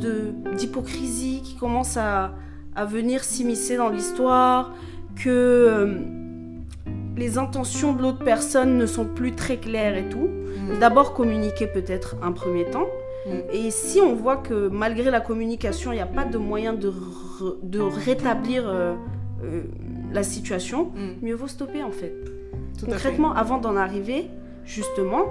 d'hypocrisie 0.57 1.41
qui 1.43 1.55
commence 1.55 1.97
à, 1.97 2.33
à 2.75 2.85
venir 2.85 3.23
s'immiscer 3.23 3.77
dans 3.77 3.89
l'histoire, 3.89 4.73
que 5.15 5.29
euh, 5.29 5.93
les 7.17 7.37
intentions 7.37 7.93
de 7.93 8.01
l'autre 8.01 8.23
personne 8.23 8.77
ne 8.77 8.85
sont 8.85 9.05
plus 9.05 9.33
très 9.33 9.57
claires 9.57 9.97
et 9.97 10.07
tout, 10.09 10.29
Mm. 10.57 10.79
d'abord 10.79 11.13
communiquer 11.13 11.67
peut-être 11.67 12.15
un 12.23 12.31
premier 12.31 12.65
temps. 12.65 12.87
Mm. 13.27 13.31
Et 13.53 13.69
si 13.71 13.99
on 14.01 14.15
voit 14.15 14.37
que 14.37 14.67
malgré 14.69 15.11
la 15.11 15.19
communication, 15.21 15.91
il 15.91 15.95
n'y 15.95 16.01
a 16.01 16.05
pas 16.07 16.25
de 16.25 16.37
moyen 16.37 16.73
de, 16.73 16.91
de 17.63 17.79
rétablir 17.79 18.63
euh, 18.67 18.95
euh, 19.43 19.61
la 20.11 20.23
situation, 20.23 20.85
Mm. 20.95 21.25
mieux 21.25 21.35
vaut 21.35 21.47
stopper 21.47 21.83
en 21.83 21.91
fait. 21.91 22.13
Tout 22.77 22.85
à 22.85 22.89
fait. 22.89 22.93
Concrètement, 22.93 23.33
avant 23.33 23.57
d'en 23.57 23.75
arriver 23.75 24.29
justement 24.65 25.23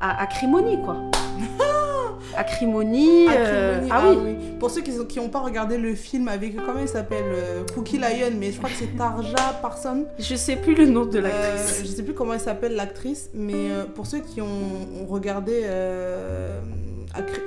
à 0.00 0.22
acrimonie 0.22 0.78
quoi. 0.84 0.96
acrimonie. 2.36 3.26
euh, 3.28 3.76
Acrimonie, 3.86 3.90
ah 3.92 4.02
oui. 4.24 4.36
Pour 4.58 4.70
ceux 4.70 4.82
qui 4.82 5.18
n'ont 5.18 5.28
pas 5.28 5.40
regardé 5.40 5.78
le 5.78 5.94
film 5.94 6.28
avec, 6.28 6.56
comment 6.56 6.80
il 6.80 6.88
s'appelle 6.88 7.24
euh, 7.26 7.62
Cookie 7.74 7.98
Lion, 7.98 8.32
mais 8.38 8.52
je 8.52 8.58
crois 8.58 8.70
que 8.70 8.76
c'est 8.76 8.96
Tarja 8.96 9.54
Parson. 9.62 10.04
Je 10.18 10.34
sais 10.34 10.56
plus 10.56 10.74
le 10.74 10.86
nom 10.86 11.06
de 11.06 11.18
Euh, 11.18 11.22
l'actrice. 11.22 11.80
je 11.82 11.86
sais 11.88 12.02
plus 12.02 12.14
comment 12.14 12.34
elle 12.34 12.40
s'appelle 12.40 12.74
l'actrice, 12.74 13.30
mais 13.34 13.70
euh, 13.70 13.84
pour 13.84 14.06
ceux 14.06 14.18
qui 14.20 14.40
ont, 14.40 14.46
ont 14.46 15.06
regardé, 15.06 15.62
euh, 15.64 16.60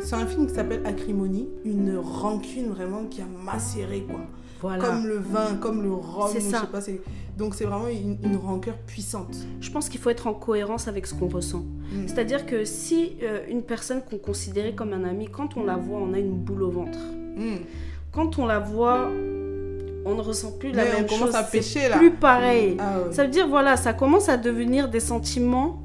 c'est 0.04 0.16
un 0.16 0.26
film 0.26 0.48
qui 0.48 0.56
s'appelle 0.56 0.82
Acrimonie, 0.86 1.48
une 1.66 1.98
rancune 1.98 2.70
vraiment 2.72 3.06
qui 3.10 3.22
a 3.22 3.26
macéré 3.26 4.02
quoi. 4.10 4.20
Voilà. 4.62 4.84
Comme 4.86 5.06
le 5.08 5.17
vin, 5.17 5.56
comme 5.60 5.82
le 5.82 5.91
rhum, 5.91 6.30
C'est 6.32 6.38
ou 6.39 6.45
je 6.45 6.50
ça. 6.52 6.62
sais 6.62 6.67
pas, 6.67 6.82
c'est- 6.82 7.02
donc 7.38 7.56
c'est 7.56 7.65
vraiment 7.65 7.88
une, 7.88 8.17
une 8.24 8.36
rancœur 8.38 8.76
puissante. 8.86 9.36
Je 9.60 9.71
pense 9.71 9.89
qu'il 9.89 10.00
faut 10.00 10.10
être 10.12 10.28
en 10.28 10.34
cohérence 10.34 10.88
avec 10.88 11.08
ce 11.08 11.13
qu'on 11.15 11.28
ressent. 11.28 11.60
Mm. 11.91 12.08
C'est-à-dire 12.08 12.45
que 12.45 12.63
si 12.65 13.13
euh, 13.24 13.39
une 13.50 13.63
personne 13.63 14.02
qu'on 14.08 14.17
considérait 14.17 14.74
comme 14.76 14.93
un 14.93 15.04
ami, 15.04 15.28
quand 15.28 15.58
on 15.58 15.63
la 15.63 15.76
voit, 15.78 16.00
on 16.00 16.13
a 16.13 16.19
une 16.19 16.34
boule 16.36 16.63
au 16.63 16.69
ventre. 16.71 17.00
Mm. 17.36 17.56
Quand 18.12 18.38
on 18.39 18.45
la 18.45 18.60
voit, 18.60 19.10
on 20.06 20.15
ne 20.15 20.21
ressent 20.21 20.52
plus 20.60 20.71
la 20.71 20.84
Mais 20.84 20.93
même 20.93 21.04
on 21.06 21.08
commence 21.08 21.28
chose. 21.28 21.36
à 21.36 21.43
c'est 21.43 21.58
pêcher 21.60 21.89
là. 21.89 21.97
plus 21.97 22.12
pareil. 22.12 22.76
Ah. 22.80 23.00
Ça 23.12 23.24
veut 23.24 23.30
dire, 23.30 23.47
voilà, 23.47 23.78
ça 23.78 23.93
commence 23.93 24.30
à 24.30 24.38
devenir 24.38 24.89
des 24.89 25.00
sentiments 25.00 25.82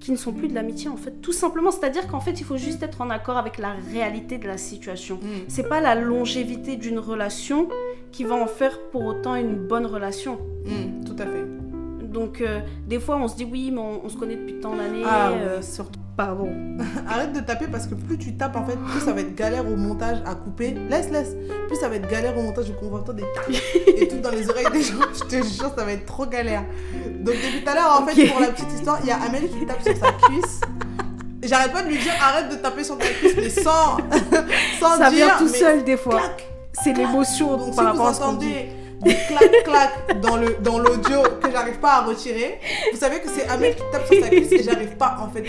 qui 0.00 0.10
ne 0.10 0.16
sont 0.16 0.32
plus 0.32 0.48
de 0.48 0.54
l'amitié, 0.54 0.88
en 0.88 0.96
fait. 0.96 1.20
Tout 1.20 1.32
simplement, 1.32 1.70
c'est-à-dire 1.70 2.08
qu'en 2.08 2.18
fait, 2.18 2.32
il 2.40 2.44
faut 2.44 2.56
juste 2.56 2.82
être 2.82 3.00
en 3.02 3.08
accord 3.10 3.36
avec 3.36 3.58
la 3.58 3.72
réalité 3.92 4.36
de 4.38 4.48
la 4.48 4.58
situation. 4.58 5.16
Mm. 5.22 5.26
C'est 5.48 5.68
pas 5.68 5.80
la 5.80 5.94
longévité 5.94 6.74
d'une 6.76 6.98
relation 6.98 7.68
qui 8.12 8.24
va 8.24 8.34
en 8.36 8.46
faire 8.46 8.78
pour 8.90 9.04
autant 9.04 9.34
une 9.34 9.56
bonne 9.56 9.86
relation. 9.86 10.38
Mm, 10.66 11.04
Tout 11.04 11.16
à 11.18 11.26
fait. 11.26 11.46
Donc, 12.06 12.40
euh, 12.42 12.60
des 12.86 13.00
fois, 13.00 13.16
on 13.16 13.26
se 13.26 13.36
dit 13.36 13.48
oui, 13.50 13.70
mais 13.72 13.80
on, 13.80 14.04
on 14.04 14.08
se 14.10 14.16
connaît 14.18 14.36
depuis 14.36 14.60
tant 14.60 14.76
d'années. 14.76 15.02
Ah 15.04 15.30
euh, 15.30 15.56
ouais, 15.56 15.62
surtout. 15.62 15.98
Pardon. 16.14 16.50
Arrête 17.08 17.32
de 17.32 17.40
taper 17.40 17.66
parce 17.72 17.86
que 17.86 17.94
plus 17.94 18.18
tu 18.18 18.36
tapes 18.36 18.54
en 18.54 18.66
fait, 18.66 18.76
plus 18.76 19.00
ça 19.00 19.14
va 19.14 19.22
être 19.22 19.34
galère 19.34 19.66
au 19.66 19.76
montage 19.76 20.18
à 20.26 20.34
couper. 20.34 20.74
Laisse, 20.90 21.10
laisse. 21.10 21.34
Plus 21.68 21.76
ça 21.76 21.88
va 21.88 21.96
être 21.96 22.06
galère 22.10 22.36
au 22.36 22.42
montage 22.42 22.68
de 22.68 22.74
convertir 22.74 23.14
des 23.14 23.22
tapes 23.34 23.48
et 23.96 24.08
tout 24.08 24.18
dans 24.18 24.30
les 24.30 24.46
oreilles 24.50 24.66
des 24.74 24.82
gens. 24.82 24.94
Je 25.14 25.24
te 25.24 25.36
jure, 25.42 25.72
ça 25.74 25.84
va 25.86 25.92
être 25.92 26.04
trop 26.04 26.26
galère. 26.26 26.64
Donc 27.20 27.34
depuis 27.34 27.64
tout 27.64 27.70
à 27.70 27.74
l'heure, 27.74 27.98
en 28.02 28.06
fait, 28.06 28.26
pour 28.28 28.40
la 28.40 28.48
petite 28.48 28.72
histoire, 28.74 28.98
il 29.00 29.06
y 29.08 29.10
a 29.10 29.22
Amel 29.22 29.48
qui 29.48 29.64
tape 29.64 29.82
sur 29.82 29.96
sa 29.96 30.12
cuisse. 30.12 30.60
J'arrête 31.42 31.72
pas 31.72 31.82
de 31.82 31.88
lui 31.88 31.96
dire 31.98 32.12
arrête 32.20 32.50
de 32.50 32.56
taper 32.56 32.84
sur 32.84 32.98
ta 32.98 33.06
cuisse, 33.06 33.34
mais 33.36 33.48
sans, 33.48 33.96
sans 34.80 34.98
Ça 34.98 35.08
dire. 35.10 35.26
vient 35.26 35.38
tout 35.38 35.48
mais 35.50 35.58
seul, 35.58 35.82
des 35.82 35.96
fois. 35.96 36.18
clac. 36.20 36.51
C'est 36.72 36.92
l'émotion 36.92 37.70
par 37.72 37.86
rapport 37.86 38.06
à 38.08 38.14
ce 38.14 38.20
qu'on 38.20 38.32
dit. 38.34 38.54
Entendez 39.02 39.14
des 39.14 39.62
clac 39.62 39.64
clac 39.64 40.20
dans 40.20 40.36
le 40.36 40.56
dans 40.60 40.78
l'audio 40.78 41.22
que 41.42 41.50
j'arrive 41.50 41.78
pas 41.78 41.92
à 41.94 42.00
retirer, 42.02 42.60
vous 42.92 42.98
savez 42.98 43.20
que 43.20 43.28
c'est 43.28 43.46
Amel 43.48 43.74
qui 43.74 43.82
tape 43.92 44.06
sur 44.06 44.22
sa 44.22 44.28
cuisse 44.28 44.52
et 44.52 44.62
j'arrive 44.62 44.96
pas 44.96 45.16
en 45.20 45.28
fait 45.30 45.44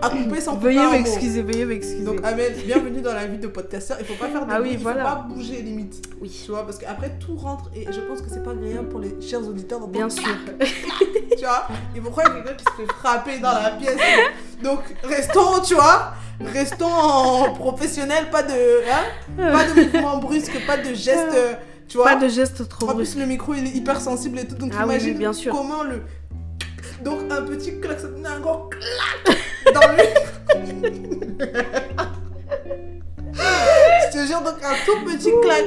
à 0.00 0.10
couper 0.10 0.40
sans 0.40 0.54
couper 0.56 0.74
Veuillez 0.74 0.90
m'excuser, 0.90 1.42
veuillez 1.42 1.64
m'excuser. 1.64 2.04
Donc 2.04 2.20
Amel, 2.24 2.54
bienvenue 2.64 3.00
dans 3.00 3.14
la 3.14 3.26
vie 3.26 3.38
de 3.38 3.48
podcasteur. 3.48 3.98
Il 4.00 4.06
faut 4.06 4.14
pas 4.14 4.28
faire 4.28 4.46
de 4.46 4.52
Ah 4.52 4.60
oui, 4.60 4.70
il 4.72 4.78
voilà. 4.78 5.02
faut 5.04 5.16
pas 5.16 5.26
bouger 5.34 5.62
limite. 5.62 6.02
Oui, 6.20 6.30
Tu 6.44 6.50
vois, 6.50 6.64
parce 6.64 6.78
qu'après 6.78 7.10
tout 7.18 7.36
rentre 7.36 7.70
et 7.74 7.86
je 7.90 8.00
pense 8.00 8.22
que 8.22 8.28
c'est 8.30 8.42
pas 8.42 8.52
agréable 8.52 8.88
pour 8.88 9.00
les 9.00 9.14
chers 9.20 9.46
auditeurs 9.46 9.86
bien 9.88 10.08
sûr. 10.08 10.36
tu 10.60 11.44
vois. 11.44 11.66
Ils 11.94 12.00
vont 12.00 12.10
croire 12.10 12.26
qu'il 12.26 12.36
y 12.36 12.40
a 12.40 12.42
quelqu'un 12.42 12.56
qui 12.58 12.64
se 12.64 12.82
fait 12.86 12.92
frapper 12.92 13.38
dans 13.38 13.52
la 13.52 13.70
pièce? 13.72 13.96
Donc 14.62 14.80
restons, 15.02 15.60
tu 15.66 15.74
vois, 15.74 16.12
restons 16.40 16.86
en 16.86 17.52
professionnel, 17.52 18.30
pas 18.30 18.42
de, 18.42 18.52
hein, 18.52 19.36
pas 19.36 19.64
de 19.64 19.80
mouvements 19.80 20.18
brusques, 20.18 20.64
pas 20.66 20.76
de 20.76 20.94
gestes, 20.94 21.34
euh, 21.34 21.54
tu 21.88 21.96
vois. 21.98 22.06
Pas 22.06 22.16
de 22.16 22.28
gestes 22.28 22.68
trop 22.68 22.88
En 22.88 22.94
brusques. 22.94 23.12
plus 23.12 23.20
le 23.20 23.26
micro 23.26 23.54
il 23.54 23.66
est 23.66 23.70
hyper 23.76 24.00
sensible 24.00 24.38
et 24.38 24.46
tout, 24.46 24.54
donc 24.56 24.72
Ah 24.78 24.84
imagine 24.84 25.12
oui, 25.12 25.18
bien 25.18 25.32
sûr. 25.32 25.52
comment 25.54 25.82
le. 25.82 26.02
Donc 27.04 27.18
un 27.30 27.42
petit 27.42 27.80
klaxon, 27.80 28.08
un 28.24 28.40
gros 28.40 28.68
clac 28.68 29.36
dans 29.74 29.80
le. 29.92 30.04
Je 34.04 34.12
te 34.12 34.26
jure, 34.26 34.40
donc 34.42 34.56
un 34.62 34.74
tout 34.86 35.04
petit 35.06 35.30
clac. 35.42 35.64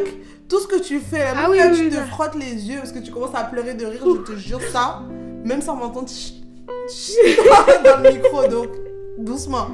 Tout 0.47 0.59
ce 0.59 0.67
que 0.67 0.79
tu 0.79 0.99
fais, 0.99 1.19
là, 1.19 1.33
Ah 1.37 1.49
même 1.49 1.71
oui, 1.71 1.79
oui, 1.79 1.89
tu 1.89 1.95
te 1.95 2.01
frottes 2.03 2.35
les 2.35 2.53
yeux 2.69 2.77
parce 2.77 2.91
que 2.91 2.99
tu 2.99 3.11
commences 3.11 3.33
à 3.33 3.43
pleurer 3.45 3.73
de 3.73 3.85
rire, 3.85 4.01
je 4.05 4.33
te 4.33 4.37
jure 4.37 4.61
ça. 4.71 5.01
même 5.43 5.61
sans 5.61 5.75
m'entendre 5.75 6.07
dans 7.83 8.03
le 8.03 8.11
micro, 8.13 8.47
donc 8.47 8.69
doucement. 9.17 9.67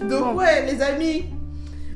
Donc 0.00 0.20
Bon. 0.24 0.34
ouais, 0.36 0.64
les 0.72 0.80
amis, 0.80 1.24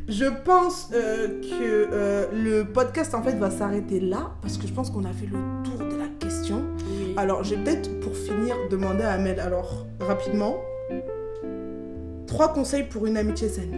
je 0.08 0.24
pense 0.44 0.90
euh, 0.94 1.40
que 1.42 1.88
euh, 1.92 2.26
le 2.32 2.64
podcast 2.64 3.14
en 3.14 3.22
fait 3.22 3.32
va 3.32 3.50
s'arrêter 3.50 3.98
là 4.00 4.30
parce 4.40 4.56
que 4.56 4.66
je 4.66 4.72
pense 4.72 4.90
qu'on 4.90 5.04
a 5.04 5.12
fait 5.12 5.26
le 5.26 5.38
tour 5.64 5.78
de 5.86 5.96
la 5.96 6.06
question. 6.20 6.62
Oui. 6.88 7.14
Alors, 7.16 7.42
j'ai 7.44 7.56
peut-être 7.56 7.98
pour 8.00 8.14
finir 8.16 8.54
demandé 8.70 9.02
à 9.02 9.12
Amel, 9.12 9.40
alors 9.40 9.86
rapidement, 10.00 10.56
trois 12.26 12.52
conseils 12.52 12.84
pour 12.84 13.06
une 13.06 13.16
amitié 13.16 13.48
saine. 13.48 13.72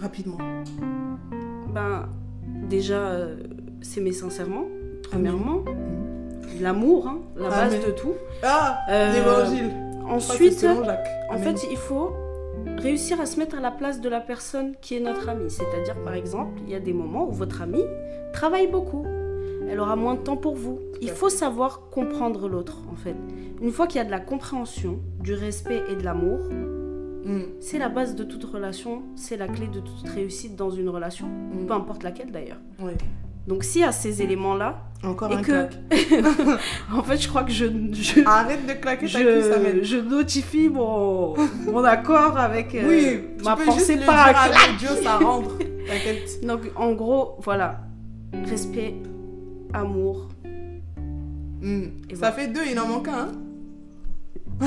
Rapidement. 0.00 0.38
Ben, 1.72 2.08
déjà, 2.68 2.98
euh, 3.08 3.36
s'aimer 3.82 4.12
sincèrement, 4.12 4.64
premièrement. 5.10 5.58
Mhm. 5.60 6.62
L'amour, 6.62 7.06
hein, 7.08 7.18
la 7.36 7.48
base 7.50 7.74
Amen. 7.74 7.86
de 7.86 7.90
tout. 7.92 8.14
Ah, 8.42 8.78
Euh, 8.88 9.12
l'évangile. 9.12 9.70
Ensuite, 10.08 10.64
en 11.30 11.38
fait, 11.38 11.66
il 11.70 11.76
faut 11.76 12.12
réussir 12.78 13.20
à 13.20 13.26
se 13.26 13.38
mettre 13.38 13.56
à 13.56 13.60
la 13.60 13.70
place 13.70 14.00
de 14.00 14.08
la 14.08 14.20
personne 14.20 14.74
qui 14.80 14.96
est 14.96 15.00
notre 15.00 15.28
amie. 15.28 15.50
C'est-à-dire, 15.50 16.02
par 16.02 16.14
exemple, 16.14 16.60
il 16.66 16.72
y 16.72 16.74
a 16.74 16.80
des 16.80 16.92
moments 16.92 17.28
où 17.28 17.32
votre 17.32 17.62
amie 17.62 17.84
travaille 18.32 18.66
beaucoup. 18.66 19.04
Elle 19.68 19.80
aura 19.80 19.96
moins 19.96 20.14
de 20.14 20.20
temps 20.20 20.36
pour 20.36 20.54
vous. 20.54 20.78
Il 21.00 21.10
faut 21.10 21.28
savoir 21.28 21.88
comprendre 21.90 22.48
l'autre, 22.48 22.78
en 22.90 22.94
fait. 22.94 23.16
Une 23.60 23.72
fois 23.72 23.86
qu'il 23.86 23.98
y 23.98 24.00
a 24.00 24.04
de 24.04 24.10
la 24.10 24.20
compréhension, 24.20 25.00
du 25.20 25.34
respect 25.34 25.82
et 25.90 25.96
de 25.96 26.02
l'amour, 26.02 26.38
Mm, 27.26 27.40
c'est 27.58 27.78
la 27.78 27.88
base 27.88 28.14
de 28.14 28.22
toute 28.22 28.44
relation, 28.44 29.02
c'est 29.16 29.36
la 29.36 29.48
clé 29.48 29.66
de 29.66 29.80
toute 29.80 30.08
réussite 30.08 30.54
dans 30.54 30.70
une 30.70 30.88
relation, 30.88 31.26
mm, 31.26 31.66
peu 31.66 31.74
importe 31.74 32.04
laquelle 32.04 32.30
d'ailleurs. 32.30 32.60
ouais. 32.80 32.96
Donc 33.46 33.62
s'il 33.64 33.82
y 33.82 33.84
a 33.84 33.92
ces 33.92 34.22
éléments-là, 34.22 34.82
Encore 35.04 35.30
Et 35.30 35.36
un 35.36 35.42
que- 35.42 35.68
en 36.96 37.02
fait, 37.02 37.16
je 37.18 37.28
crois 37.28 37.44
que 37.44 37.52
je, 37.52 37.66
je, 37.92 38.26
Arrête 38.26 38.66
de 38.66 38.72
claquer 38.72 39.06
ta 39.06 39.20
cuisse, 39.20 39.46
je, 39.46 39.82
je 39.82 39.96
notifie 39.98 40.68
mon, 40.68 41.34
mon 41.70 41.84
accord 41.84 42.36
avec 42.38 42.74
euh, 42.74 42.82
Oui, 42.88 43.44
ma 43.44 43.54
tu 43.56 43.64
pensée 43.66 43.96
dire 43.96 44.10
à 44.10 44.48
l'audio, 44.48 44.88
ça 45.02 45.16
rentre. 45.18 45.58
T'inquiète. 45.86 46.44
Donc 46.44 46.60
en 46.74 46.92
gros, 46.92 47.36
voilà, 47.42 47.80
respect, 48.46 48.94
amour. 49.72 50.28
Mm. 51.62 51.82
Ça 52.10 52.16
voilà. 52.16 52.32
fait 52.32 52.48
deux, 52.48 52.62
il 52.70 52.78
en 52.80 52.88
manque 52.88 53.08
un. 53.08 53.12
hein. 53.12 53.32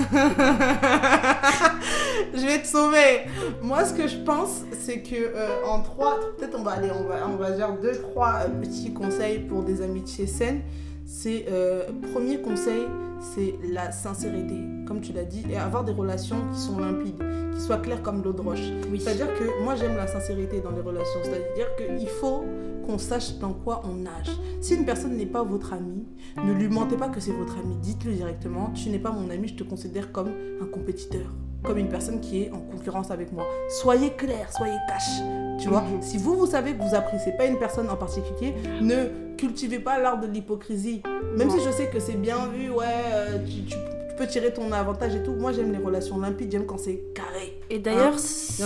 je 2.34 2.46
vais 2.46 2.62
te 2.62 2.68
sauver. 2.68 3.22
Moi, 3.62 3.86
ce 3.86 3.94
que 3.94 4.08
je 4.08 4.18
pense, 4.18 4.62
c'est 4.80 5.00
que 5.00 5.16
euh, 5.16 5.66
en 5.66 5.82
trois, 5.82 6.20
peut-être 6.38 6.56
on 6.60 6.64
va 6.64 6.72
aller, 6.74 6.92
on 6.92 7.04
va, 7.04 7.28
on 7.28 7.38
va 7.38 7.52
dire 7.52 7.74
deux, 7.82 7.94
trois 7.94 8.42
euh, 8.44 8.50
petits 8.62 8.94
conseils 8.94 9.40
pour 9.40 9.64
des 9.64 9.82
amitiés 9.82 10.28
saines. 10.28 10.62
C'est 11.08 11.46
euh, 11.50 11.86
premier 12.14 12.40
conseil, 12.40 12.84
c'est 13.20 13.56
la 13.72 13.92
sincérité, 13.92 14.56
comme 14.88 15.02
tu 15.02 15.14
l'as 15.14 15.26
dit, 15.26 15.44
et 15.50 15.58
avoir 15.58 15.84
des 15.84 15.92
relations 15.92 16.38
qui 16.54 16.60
sont 16.60 16.80
limpides, 16.80 17.24
qui 17.54 17.62
soient 17.62 17.78
claires 17.78 18.02
comme 18.02 18.24
l'eau 18.24 18.34
de 18.34 18.42
roche. 18.42 18.72
Oui. 18.92 19.00
C'est-à-dire 19.00 19.28
que 19.34 19.64
moi 19.64 19.76
j'aime 19.76 19.96
la 19.96 20.08
sincérité 20.08 20.62
dans 20.62 20.72
les 20.72 20.82
relations. 20.82 21.20
C'est-à-dire 21.24 21.68
qu'il 21.76 22.08
faut 22.08 22.46
qu'on 22.86 22.98
sache 22.98 23.38
dans 23.40 23.54
quoi 23.54 23.82
on 23.86 23.96
nage. 23.96 24.32
Si 24.62 24.76
une 24.76 24.86
personne 24.86 25.16
n'est 25.18 25.26
pas 25.26 25.44
votre 25.44 25.74
ami, 25.74 26.06
ne 26.44 26.54
lui 26.54 26.68
mentez 26.68 26.98
pas 26.98 27.10
que 27.10 27.20
c'est 27.20 27.32
votre 27.32 27.58
ami. 27.58 27.76
Dites-le 27.82 28.14
directement. 28.14 28.72
Tu 28.72 28.90
n'es 28.90 29.00
pas 29.00 29.12
mon 29.12 29.30
ami, 29.30 29.48
je 29.50 29.56
te 29.56 29.64
considère 29.64 30.12
comme 30.12 30.30
un 30.62 30.66
compétiteur. 30.66 31.34
Comme 31.64 31.78
une 31.78 31.90
personne 31.90 32.22
qui 32.22 32.44
est 32.44 32.52
en 32.52 32.60
concurrence 32.60 33.12
avec 33.12 33.32
moi. 33.34 33.44
Soyez 33.82 34.12
clair, 34.12 34.52
soyez 34.56 34.78
cash. 34.88 35.20
Tu 35.60 35.68
vois, 35.68 35.82
Mhm. 35.82 36.02
si 36.02 36.18
vous, 36.18 36.36
vous 36.38 36.46
savez 36.46 36.74
que 36.74 36.82
vous 36.82 36.96
appréciez 36.96 37.34
pas 37.34 37.46
une 37.46 37.60
personne 37.60 37.90
en 37.90 37.98
particulier, 37.98 38.54
ne 38.82 39.36
cultivez 39.36 39.80
pas 39.80 40.00
l'art 40.00 40.20
de 40.20 40.28
l'hypocrisie. 40.28 41.02
Même 41.38 41.50
si 41.50 41.60
je 41.60 41.70
sais 41.70 41.88
que 41.88 42.00
c'est 42.00 42.16
bien 42.20 42.48
vu, 42.48 42.70
ouais, 42.70 42.86
euh, 43.14 43.38
tu, 43.46 43.64
tu- 43.64 43.76
tu 43.76 44.16
peux 44.18 44.26
tirer 44.28 44.54
ton 44.54 44.72
avantage 44.72 45.16
et 45.16 45.22
tout. 45.24 45.34
Moi, 45.34 45.52
j'aime 45.52 45.72
les 45.74 45.78
relations 45.80 46.18
limpides, 46.20 46.50
j'aime 46.52 46.66
quand 46.66 46.80
c'est 46.80 47.02
carré. 47.14 47.60
Et 47.70 47.80
d'ailleurs, 47.80 48.14
Hein 48.14 48.18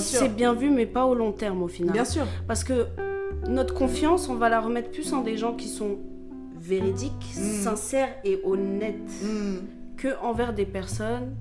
c'est 0.01 0.29
bien 0.35 0.53
vu, 0.53 0.69
mais 0.69 0.85
pas 0.85 1.05
au 1.05 1.15
long 1.15 1.31
terme 1.31 1.63
au 1.63 1.67
final. 1.67 1.93
Bien 1.93 2.05
sûr. 2.05 2.25
Parce 2.47 2.63
que 2.63 2.85
notre 3.49 3.73
confiance, 3.73 4.29
on 4.29 4.35
va 4.35 4.49
la 4.49 4.61
remettre 4.61 4.91
plus 4.91 5.11
en 5.13 5.21
des 5.21 5.35
gens 5.35 5.53
qui 5.53 5.67
sont 5.67 5.97
véridiques, 6.59 7.33
Mm. 7.37 7.41
sincères 7.63 8.09
et 8.23 8.39
honnêtes 8.45 8.95
Hmm. 9.23 9.57
que 9.97 10.09
envers 10.21 10.53
des 10.53 10.65
personnes 10.65 11.35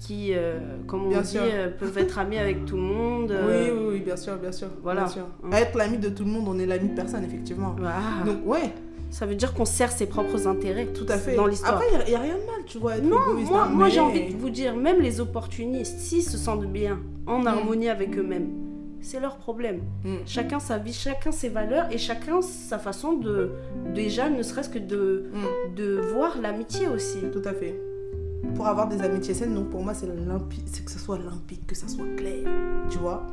qui, 0.00 0.30
euh, 0.34 0.58
comme 0.86 1.04
on 1.04 1.08
Bien 1.10 1.20
dit, 1.20 1.36
euh, 1.38 1.68
peuvent 1.68 1.96
être 1.98 2.18
amies 2.18 2.38
avec 2.38 2.64
tout 2.64 2.76
le 2.76 2.82
monde. 2.82 3.30
Oui, 3.30 3.52
euh, 3.54 3.74
oui, 3.78 3.86
oui, 3.94 4.00
bien 4.00 4.16
sûr, 4.16 4.36
bien 4.36 4.50
sûr. 4.50 4.68
voilà. 4.82 5.02
bien 5.02 5.10
sûr. 5.10 5.26
Hein. 5.44 5.50
Être 5.52 5.76
l'ami 5.76 5.98
de 5.98 6.08
tout 6.08 6.24
le 6.24 6.30
monde, 6.30 6.46
on 6.48 6.58
est 6.58 6.66
l'ami 6.66 6.88
de 6.88 6.94
personne, 6.94 7.22
effectivement. 7.22 7.76
Ah, 7.84 8.24
Donc, 8.24 8.38
ouais, 8.46 8.72
ça 9.10 9.26
veut 9.26 9.34
dire 9.34 9.52
qu'on 9.52 9.66
sert 9.66 9.92
ses 9.92 10.06
propres 10.06 10.48
intérêts 10.48 10.86
tout 10.86 11.04
à 11.08 11.18
fait. 11.18 11.36
dans 11.36 11.46
l'histoire. 11.46 11.74
Après, 11.74 11.86
il 12.06 12.08
n'y 12.08 12.14
a, 12.14 12.18
rien 12.20 12.34
de 12.34 12.46
mal, 12.46 12.64
tu 12.66 12.78
vois, 12.78 12.96
être 12.96 13.04
Non, 13.04 13.18
égoïste. 13.32 13.50
moi, 13.50 13.64
hein, 13.64 13.68
moi 13.68 13.84
mais- 13.86 13.90
j'ai 13.92 14.00
envie 14.00 14.32
de 14.32 14.36
vous 14.38 14.50
dire, 14.50 14.74
même 14.74 15.00
les 15.00 15.20
opportunistes, 15.20 15.98
s'ils 15.98 16.22
se 16.22 16.38
sentent 16.38 16.66
bien, 16.66 16.98
en 17.26 17.44
harmonie 17.44 17.88
avec 17.90 18.16
eux-mêmes, 18.16 18.48
c'est 19.02 19.20
leur 19.20 19.36
problème. 19.36 19.80
Hmm. 20.04 20.16
Chacun 20.26 20.60
sa 20.60 20.78
vie, 20.78 20.92
chacun 20.92 21.30
ses 21.32 21.48
valeurs 21.50 21.86
et 21.90 21.98
chacun 21.98 22.40
sa 22.42 22.78
façon 22.78 23.12
de, 23.14 23.50
déjà, 23.94 24.30
ne 24.30 24.42
serait-ce 24.42 24.70
que 24.70 24.78
de, 24.78 25.30
Hmm, 25.32 25.74
de 25.74 26.00
voir 26.14 26.38
l'amitié 26.40 26.86
aussi. 26.88 27.18
Tout 27.32 27.42
à 27.44 27.52
fait. 27.52 27.78
Pour 28.54 28.66
avoir 28.66 28.88
des 28.88 29.00
amitiés 29.00 29.34
saines, 29.34 29.54
donc 29.54 29.70
pour 29.70 29.82
moi, 29.82 29.94
c'est 29.94 30.06
limpide, 30.06 30.64
c'est 30.66 30.84
que 30.84 30.90
ce 30.90 30.98
soit 30.98 31.18
limpide, 31.18 31.64
que 31.66 31.74
ça 31.74 31.88
soit 31.88 32.04
clair, 32.16 32.46
tu 32.90 32.98
vois. 32.98 33.26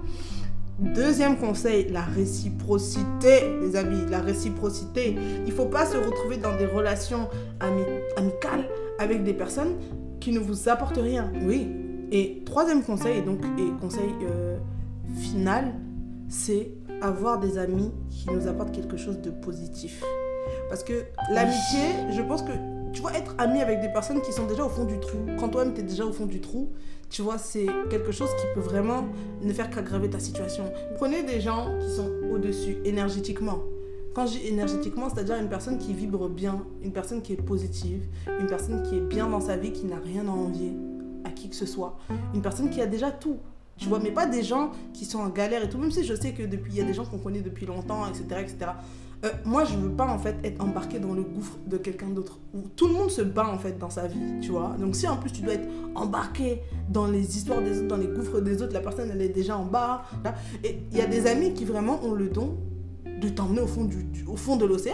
Deuxième 0.80 1.38
conseil, 1.38 1.90
la 1.90 2.04
réciprocité, 2.04 3.58
les 3.62 3.76
amis, 3.76 4.06
la 4.10 4.20
réciprocité. 4.20 5.18
Il 5.46 5.52
faut 5.52 5.66
pas 5.66 5.86
se 5.86 5.98
retrouver 5.98 6.38
dans 6.38 6.56
des 6.56 6.68
relations 6.68 7.28
ami- 7.60 7.82
amicales 8.16 8.70
avec 9.00 9.24
des 9.24 9.34
personnes 9.34 9.76
qui 10.20 10.32
ne 10.32 10.40
vous 10.40 10.70
apportent 10.70 10.98
rien. 10.98 11.32
Oui. 11.46 11.68
Et 12.12 12.44
troisième 12.46 12.84
conseil, 12.84 13.18
et 13.18 13.22
donc 13.22 13.44
et 13.58 13.70
conseil 13.82 14.12
euh, 14.30 14.58
final, 15.16 15.74
c'est 16.30 16.72
avoir 17.02 17.40
des 17.40 17.58
amis 17.58 17.92
qui 18.10 18.30
nous 18.30 18.48
apportent 18.48 18.72
quelque 18.72 18.98
chose 18.98 19.20
de 19.20 19.32
positif. 19.32 20.04
Parce 20.70 20.84
que 20.84 20.94
l'amitié, 21.34 21.82
je 22.12 22.22
pense 22.22 22.44
que 22.44 22.52
tu 22.98 23.04
vois, 23.04 23.14
être 23.14 23.36
ami 23.38 23.62
avec 23.62 23.80
des 23.80 23.90
personnes 23.90 24.24
qui 24.24 24.34
sont 24.34 24.48
déjà 24.48 24.66
au 24.66 24.70
fond 24.70 24.84
du 24.84 25.00
trou, 25.00 25.20
quand 25.40 25.50
toi-même 25.50 25.76
tu 25.76 25.82
es 25.82 25.84
déjà 25.84 26.04
au 26.04 26.12
fond 26.12 26.26
du 26.26 26.42
trou, 26.42 26.72
tu 27.12 27.22
vois, 27.22 27.38
c'est 27.38 27.68
quelque 27.92 28.12
chose 28.12 28.32
qui 28.40 28.48
peut 28.56 28.60
vraiment 28.60 29.06
ne 29.40 29.54
faire 29.54 29.70
qu'aggraver 29.70 30.10
ta 30.10 30.18
situation. 30.18 30.64
Prenez 30.96 31.22
des 31.22 31.40
gens 31.40 31.68
qui 31.80 31.92
sont 31.92 32.10
au-dessus 32.32 32.78
énergétiquement. 32.86 33.60
Quand 34.16 34.26
je 34.26 34.40
dis 34.40 34.48
énergétiquement, 34.48 35.12
c'est-à-dire 35.14 35.36
une 35.36 35.48
personne 35.48 35.78
qui 35.78 35.94
vibre 35.94 36.28
bien, 36.28 36.66
une 36.82 36.92
personne 36.92 37.22
qui 37.22 37.34
est 37.34 37.42
positive, 37.44 38.02
une 38.40 38.48
personne 38.48 38.82
qui 38.82 38.96
est 38.96 39.02
bien 39.02 39.30
dans 39.30 39.42
sa 39.42 39.58
vie, 39.58 39.72
qui 39.74 39.86
n'a 39.86 40.00
rien 40.00 40.28
à 40.28 40.32
envier 40.32 40.76
à 41.24 41.30
qui 41.30 41.52
que 41.52 41.56
ce 41.56 41.68
soit, 41.68 42.00
une 42.34 42.42
personne 42.42 42.72
qui 42.72 42.82
a 42.82 42.88
déjà 42.88 43.12
tout. 43.12 43.38
Tu 43.78 43.90
vois, 43.90 44.00
mais 44.00 44.10
pas 44.10 44.26
des 44.26 44.42
gens 44.42 44.72
qui 44.92 45.06
sont 45.06 45.20
en 45.20 45.30
galère 45.30 45.64
et 45.64 45.70
tout, 45.70 45.78
même 45.78 45.92
si 45.92 46.04
je 46.04 46.16
sais 46.16 46.34
que 46.34 46.42
depuis, 46.42 46.72
il 46.72 46.78
y 46.80 46.82
a 46.82 46.84
des 46.84 46.96
gens 46.96 47.06
qu'on 47.06 47.20
connaît 47.20 47.42
depuis 47.42 47.68
longtemps, 47.68 48.08
etc. 48.08 48.42
etc. 48.42 48.72
Euh, 49.26 49.30
moi, 49.46 49.64
je 49.66 49.76
veux 49.78 49.90
pas 49.90 50.06
en 50.06 50.20
fait 50.20 50.36
être 50.44 50.64
embarqué 50.64 51.00
dans 51.00 51.14
le 51.14 51.24
gouffre 51.24 51.58
de 51.66 51.78
quelqu'un 51.78 52.08
d'autre. 52.10 52.38
Où 52.54 52.60
Tout 52.76 52.88
le 52.88 52.94
monde 52.94 53.10
se 53.10 53.22
bat 53.24 53.48
en 53.52 53.58
fait 53.58 53.78
dans 53.80 53.90
sa 53.90 54.06
vie, 54.06 54.40
tu 54.42 54.52
vois. 54.52 54.76
Donc 54.80 54.96
si 54.96 55.08
en 55.08 55.18
plus 55.18 55.32
tu 55.32 55.42
dois 55.42 55.54
être 55.56 55.68
embarqué 55.96 56.62
dans 56.90 57.08
les 57.08 57.36
histoires 57.36 57.62
des 57.62 57.80
autres, 57.80 57.88
dans 57.88 57.98
les 57.98 58.06
gouffres 58.08 58.40
des 58.42 58.62
autres, 58.62 58.74
la 58.74 58.80
personne 58.82 59.10
elle 59.12 59.22
est 59.24 59.30
déjà 59.30 59.58
en 59.58 59.66
bas. 59.66 60.04
là. 60.24 60.36
Et 60.64 60.78
il 60.92 60.98
y 60.98 61.02
a 61.02 61.08
des 61.08 61.26
amis 61.26 61.54
qui 61.54 61.66
vraiment 61.66 62.00
ont 62.04 62.14
le 62.14 62.28
don 62.30 62.58
de 63.20 63.30
t'emmener 63.30 63.62
au 63.62 63.66
fond 63.68 63.86
du, 63.86 64.04
du- 64.04 64.26
au 64.28 64.36
fond 64.36 64.56
de 64.58 64.66
l'océan, 64.68 64.94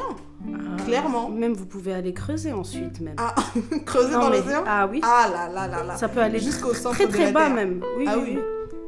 clairement. 0.85 1.29
Même 1.29 1.51
vous 1.53 1.65
pouvez 1.65 1.93
aller 1.93 2.13
creuser 2.13 2.53
ensuite 2.53 3.01
même. 3.01 3.15
Ah, 3.17 3.35
creuser 3.85 4.13
Non, 4.13 4.19
dans 4.21 4.29
mais- 4.29 4.37
l'océan? 4.39 4.63
ah 4.65 4.87
oui, 4.89 5.01
Ah 5.03 5.27
là 5.31 5.49
là 5.53 5.67
là 5.67 5.83
là. 5.83 5.97
ça 5.97 6.07
peut 6.07 6.21
aller 6.21 6.39
Jusqu'au 6.39 6.73
centre 6.73 6.95
très 6.95 7.07
de 7.07 7.11
très 7.11 7.25
la 7.25 7.31
bas 7.33 7.45
Terre. 7.47 7.55
même. 7.55 7.81
Oui, 7.97 8.05
Ah 8.07 8.15
oui, 8.17 8.23
oui. 8.25 8.37
oui. 8.37 8.41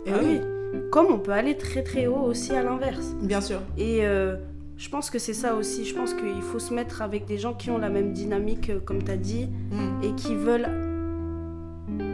Et 0.06 0.12
Ah 0.14 0.18
oui, 0.22 0.40
oui. 0.74 0.80
Comme 0.92 1.08
on 1.10 1.20
peut 1.20 1.32
aller 1.34 1.58
très 1.58 1.84
très 1.84 2.08
haut 2.08 2.16
aussi 2.24 2.54
à 2.54 2.64
l'inverse. 2.64 3.14
bien 3.22 3.42
sûr. 3.42 3.60
Et 3.78 4.06
euh, 4.06 4.38
je 4.78 4.90
pense 4.90 5.10
que 5.10 5.20
c'est 5.20 5.34
ça 5.34 5.56
aussi. 5.56 5.86
Je 5.86 5.96
pense 5.96 6.14
qu'il 6.14 6.42
faut 6.42 6.60
se 6.60 6.74
mettre 6.74 7.02
avec 7.02 7.26
des 7.26 7.38
gens 7.38 7.54
qui 7.54 7.70
ont 7.72 7.78
la 7.78 7.90
même 7.90 8.12
dynamique, 8.14 8.70
euh, 8.70 8.80
comme 8.80 9.04
tu 9.04 9.12
as 9.12 9.18
dit, 9.18 9.48
Mm. 9.72 10.04
et 10.04 10.12
qui 10.16 10.36
veulent 10.36 10.68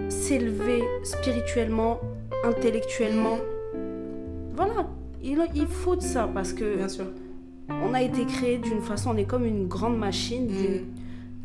s'élever 0.10 0.84
spirituellement, 1.04 2.00
intellectuellement. 2.44 3.38
Voilà, 4.56 4.88
il, 5.24 5.40
il 5.56 5.68
faut 5.68 5.96
de 5.96 6.02
ça 6.02 6.30
parce 6.34 6.54
que 6.54 6.76
Bien 6.78 6.90
sûr. 6.90 7.06
on 7.70 7.94
a 7.94 8.02
été 8.02 8.26
créé 8.26 8.58
d'une 8.58 8.82
façon, 8.82 9.12
on 9.14 9.18
est 9.18 9.26
comme 9.26 9.46
une 9.46 9.68
grande 9.68 9.98
machine 9.98 10.48
Mm. 10.48 10.86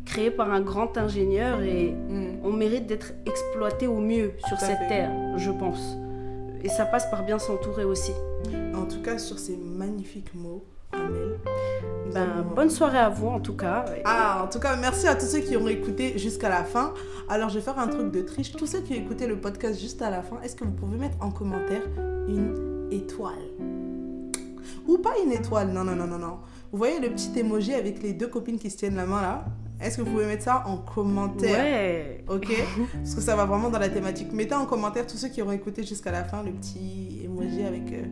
créée 0.05 0.31
par 0.31 0.51
un 0.51 0.61
grand 0.61 0.97
ingénieur 0.97 1.61
et 1.61 1.91
Mm. 2.09 2.39
on 2.43 2.51
mérite 2.51 2.85
d'être 2.87 3.13
exploité 3.25 3.87
au 3.87 3.99
mieux 3.99 4.31
sur 4.47 4.59
cette 4.59 4.77
fait. 4.79 4.87
terre, 4.87 5.11
je 5.37 5.51
pense. 5.51 5.97
Et 6.63 6.69
ça 6.69 6.85
passe 6.85 7.09
par 7.09 7.23
bien 7.25 7.39
s'entourer 7.39 7.83
aussi. 7.85 8.11
En 8.75 8.85
tout 8.85 9.01
cas, 9.01 9.17
sur 9.17 9.39
ces 9.39 9.55
magnifiques 9.57 10.33
mots, 10.35 10.63
Ben, 10.91 12.45
bonne 12.55 12.69
soirée 12.69 12.97
à 12.97 13.09
vous 13.09 13.27
en 13.27 13.39
tout 13.39 13.55
cas. 13.55 13.85
Ah, 14.05 14.43
en 14.45 14.47
tout 14.47 14.59
cas, 14.59 14.75
merci 14.75 15.07
à 15.07 15.15
tous 15.15 15.25
ceux 15.25 15.39
qui 15.39 15.57
ont 15.57 15.67
écouté 15.67 16.17
jusqu'à 16.17 16.49
la 16.49 16.63
fin. 16.63 16.93
Alors, 17.29 17.49
je 17.49 17.55
vais 17.55 17.61
faire 17.61 17.77
un 17.79 17.87
truc 17.87 18.11
de 18.11 18.21
triche. 18.21 18.53
Tous 18.53 18.65
ceux 18.65 18.81
qui 18.81 18.93
ont 18.93 18.97
écouté 18.97 19.27
le 19.27 19.39
podcast 19.39 19.79
juste 19.79 20.01
à 20.01 20.09
la 20.09 20.21
fin, 20.21 20.39
est-ce 20.41 20.55
que 20.55 20.63
vous 20.63 20.71
pouvez 20.71 20.97
mettre 20.97 21.17
en 21.19 21.31
commentaire 21.31 21.83
une 22.27 22.87
étoile? 22.91 23.33
Ou 24.87 24.97
pas 24.99 25.13
une 25.23 25.33
étoile, 25.33 25.69
non, 25.69 25.83
non, 25.83 25.95
non, 25.95 26.07
non, 26.07 26.17
non. 26.17 26.37
Vous 26.71 26.77
voyez 26.77 26.99
le 26.99 27.09
petit 27.09 27.37
emoji 27.37 27.73
avec 27.73 28.01
les 28.01 28.13
deux 28.13 28.27
copines 28.27 28.57
qui 28.57 28.69
se 28.69 28.77
tiennent 28.77 28.95
la 28.95 29.05
main 29.05 29.21
là? 29.21 29.45
Est-ce 29.79 29.97
que 29.97 30.01
vous 30.01 30.11
pouvez 30.11 30.25
mettre 30.25 30.43
ça 30.43 30.63
en 30.65 30.77
commentaire? 30.77 31.63
Ouais. 31.63 32.23
Ok 32.29 32.51
Parce 32.93 33.13
que 33.13 33.21
ça 33.21 33.35
va 33.35 33.45
vraiment 33.45 33.69
dans 33.69 33.79
la 33.79 33.89
thématique. 33.89 34.33
Mettez 34.33 34.55
en 34.55 34.65
commentaire 34.65 35.05
tous 35.05 35.17
ceux 35.17 35.27
qui 35.27 35.41
auront 35.41 35.51
écouté 35.51 35.83
jusqu'à 35.83 36.11
la 36.11 36.23
fin 36.23 36.41
le 36.41 36.51
petit 36.51 37.21
emoji 37.23 37.63
avec 37.63 37.91
euh, 37.91 38.05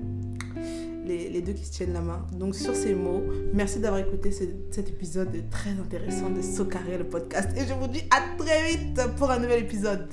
les, 1.05 1.41
deux 1.41 1.53
qui 1.53 1.65
se 1.65 1.71
tiennent 1.71 1.93
la 1.93 2.01
main. 2.01 2.25
Donc 2.33 2.55
sur 2.55 2.75
ces 2.75 2.93
mots, 2.95 3.23
merci 3.53 3.79
d'avoir 3.79 4.01
écouté 4.01 4.31
ce- 4.31 4.43
cet 4.71 4.89
épisode 4.89 5.29
très 5.49 5.71
intéressant 5.71 6.29
de 6.29 6.41
Socaré 6.41 6.97
le 6.97 7.05
podcast. 7.05 7.49
Et 7.57 7.65
je 7.67 7.73
vous 7.73 7.87
dis 7.87 8.01
à 8.11 8.21
très 8.43 8.69
vite 8.69 8.99
pour 9.17 9.29
un 9.31 9.39
nouvel 9.39 9.63
épisode. 9.63 10.07